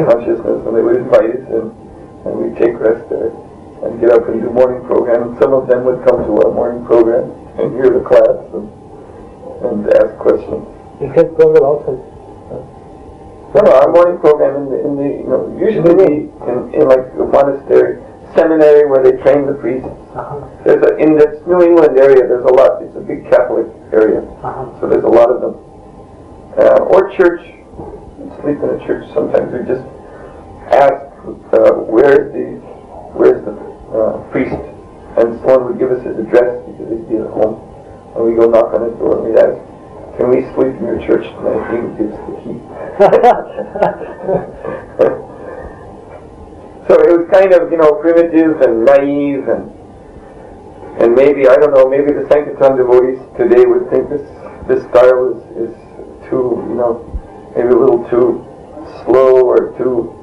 consciousness 0.07 0.63
when 0.65 0.73
they 0.73 0.83
would 0.83 0.97
invite 0.97 1.37
us 1.37 1.45
in, 1.51 1.69
and 2.25 2.33
we'd 2.39 2.57
take 2.57 2.79
rest 2.79 3.05
there 3.13 3.29
and 3.85 3.99
get 3.99 4.09
up 4.09 4.25
and 4.31 4.41
do 4.41 4.49
morning 4.49 4.81
program. 4.87 5.37
Some 5.37 5.53
of 5.53 5.67
them 5.67 5.85
would 5.85 6.01
come 6.07 6.23
to 6.25 6.33
our 6.43 6.51
morning 6.51 6.81
program 6.87 7.42
and 7.59 7.73
hear 7.75 7.89
the 7.89 8.03
class 8.05 8.37
and, 8.53 8.67
and 9.65 9.93
ask 9.93 10.17
questions. 10.17 10.65
You 11.01 11.09
had 11.13 11.35
program 11.35 11.63
outside. 11.63 12.01
No, 13.53 13.61
no, 13.61 13.71
our 13.71 13.91
morning 13.91 14.17
program 14.19 14.55
in 14.55 14.65
the, 14.71 14.79
in 14.81 14.91
the 14.97 15.09
you 15.21 15.27
know, 15.29 15.45
usually 15.61 15.93
we 15.93 16.05
in, 16.49 16.73
in 16.73 16.87
like 16.89 17.05
a 17.13 17.25
monastery, 17.29 18.01
seminary 18.33 18.89
where 18.89 19.03
they 19.05 19.13
train 19.21 19.45
the 19.45 19.53
priests. 19.53 19.85
Uh-huh. 20.17 20.41
There's 20.65 20.81
a, 20.81 20.97
in 20.97 21.17
this 21.17 21.37
New 21.45 21.61
England 21.61 21.97
area, 21.99 22.25
there's 22.25 22.45
a 22.45 22.53
lot. 22.53 22.81
It's 22.81 22.95
a 22.97 23.01
big 23.05 23.29
Catholic 23.29 23.67
area, 23.93 24.21
Uh-huh. 24.41 24.73
so 24.81 24.89
there's 24.89 25.03
a 25.05 25.07
lot 25.07 25.29
of 25.29 25.41
them. 25.41 25.53
Uh, 26.57 26.89
or 26.89 27.11
church. 27.13 27.41
Sleep 28.41 28.57
in 28.57 28.69
a 28.73 28.79
church. 28.87 29.05
Sometimes 29.13 29.53
we 29.53 29.59
just 29.69 29.85
ask, 30.73 31.05
uh, 31.53 31.77
where's 31.85 32.33
the, 32.33 32.57
where's 33.13 33.43
the 33.45 33.53
uh, 33.93 34.17
priest? 34.31 34.57
And 35.17 35.39
someone 35.41 35.65
would 35.69 35.77
give 35.79 35.91
us 35.91 36.01
his 36.03 36.17
address 36.17 36.57
because 36.65 36.89
he'd 36.89 37.07
be 37.09 37.17
at 37.17 37.27
home. 37.29 37.61
And 38.15 38.25
we 38.25 38.33
go 38.35 38.47
knock 38.49 38.73
on 38.73 38.81
his 38.89 38.97
door 38.97 39.17
and 39.21 39.29
we'd 39.29 39.37
ask, 39.37 39.57
can 40.17 40.29
we 40.29 40.41
sleep 40.53 40.73
in 40.77 40.85
your 40.85 40.99
church 41.05 41.25
tonight? 41.25 41.69
He 41.73 41.77
would 41.81 41.97
give 41.97 42.13
us 42.13 42.19
the 42.21 42.33
key. 42.41 42.57
so 46.87 46.93
it 47.01 47.09
was 47.17 47.25
kind 47.33 47.49
of, 47.53 47.71
you 47.71 47.77
know, 47.77 47.93
primitive 48.01 48.61
and 48.61 48.85
naive 48.85 49.47
and 49.49 49.71
and 51.01 51.15
maybe, 51.15 51.47
I 51.47 51.55
don't 51.55 51.73
know, 51.73 51.87
maybe 51.89 52.13
the 52.13 52.27
Sankirtan 52.29 52.77
devotees 52.77 53.17
today 53.35 53.65
would 53.65 53.89
think 53.89 54.09
this 54.09 54.21
this 54.67 54.83
style 54.93 55.33
is, 55.33 55.41
is 55.57 55.73
too, 56.29 56.61
you 56.69 56.75
know, 56.77 57.01
maybe 57.57 57.69
a 57.69 57.75
little 57.75 58.07
too 58.09 58.45
slow 59.01 59.41
or 59.41 59.73
too 59.77 60.13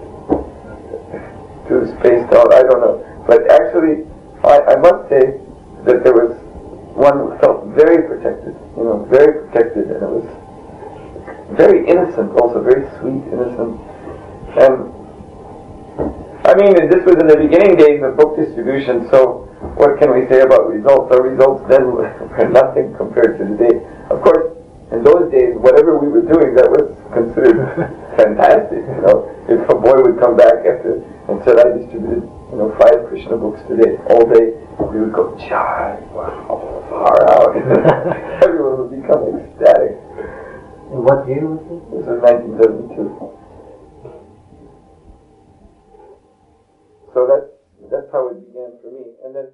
too 1.66 1.86
spaced 1.98 2.32
out. 2.32 2.54
I 2.54 2.62
don't 2.62 2.80
know. 2.80 3.02
But 3.26 3.50
actually, 3.50 4.06
I, 4.44 4.74
I 4.74 4.76
must 4.76 5.08
say 5.08 5.36
that 5.84 6.04
there 6.04 6.14
was 6.14 6.36
one 6.96 7.16
who 7.18 7.38
felt 7.40 7.64
very 7.76 8.06
protected, 8.08 8.56
you 8.76 8.84
know, 8.84 9.06
very 9.10 9.46
protected, 9.46 9.88
and 9.90 10.02
it 10.02 10.10
was 10.10 10.28
very 11.56 11.88
innocent, 11.88 12.32
also 12.40 12.62
very 12.62 12.84
sweet, 13.00 13.24
innocent. 13.32 13.80
And 14.60 15.00
I 16.46 16.56
mean, 16.56 16.74
this 16.90 17.04
was 17.06 17.20
in 17.20 17.28
the 17.28 17.36
beginning 17.36 17.76
days 17.76 18.02
of 18.02 18.16
book 18.16 18.36
distribution, 18.36 19.06
so 19.10 19.46
what 19.76 20.00
can 20.00 20.10
we 20.10 20.26
say 20.26 20.40
about 20.40 20.66
results? 20.72 21.12
Our 21.12 21.22
results 21.22 21.62
then 21.68 21.92
were 21.92 22.08
nothing 22.50 22.96
compared 22.96 23.38
to 23.38 23.44
today. 23.44 23.76
Of 24.10 24.24
course, 24.24 24.56
in 24.90 25.04
those 25.04 25.30
days, 25.30 25.54
whatever 25.54 25.94
we 26.00 26.08
were 26.08 26.26
doing, 26.26 26.56
that 26.58 26.66
was 26.66 26.90
considered 27.14 27.62
fantastic. 28.18 28.82
You 28.82 29.00
know, 29.06 29.30
if 29.46 29.62
a 29.70 29.76
boy 29.78 30.02
would 30.02 30.18
come 30.18 30.34
back 30.36 30.66
after 30.66 30.98
and 31.30 31.38
said, 31.46 31.60
"I 31.60 31.76
distributed, 31.78 32.26
you 32.50 32.58
know, 32.58 32.74
five 32.78 33.06
Krishna 33.08 33.36
books 33.36 33.60
today, 33.68 33.96
all 34.10 34.26
day," 34.26 34.58
we 34.78 35.00
would 35.00 35.12
go, 35.12 35.36
"Jai, 35.38 35.98
wow, 36.12 36.84
far 36.90 37.18
out." 37.30 37.54
Everyone 38.42 38.78
would 38.78 39.02
become 39.02 39.28
ecstatic. 39.38 39.96
And 40.90 41.04
what 41.06 41.26
year 41.28 41.46
was 41.46 41.62
this? 41.70 41.82
This 41.94 42.06
was 42.10 42.18
1972. 42.26 43.30
So 47.14 47.26
that's 47.26 47.50
that's 47.90 48.10
how 48.12 48.28
it 48.28 48.38
began 48.46 48.74
for 48.82 48.90
me, 48.90 49.14
and 49.24 49.34
then 49.34 49.48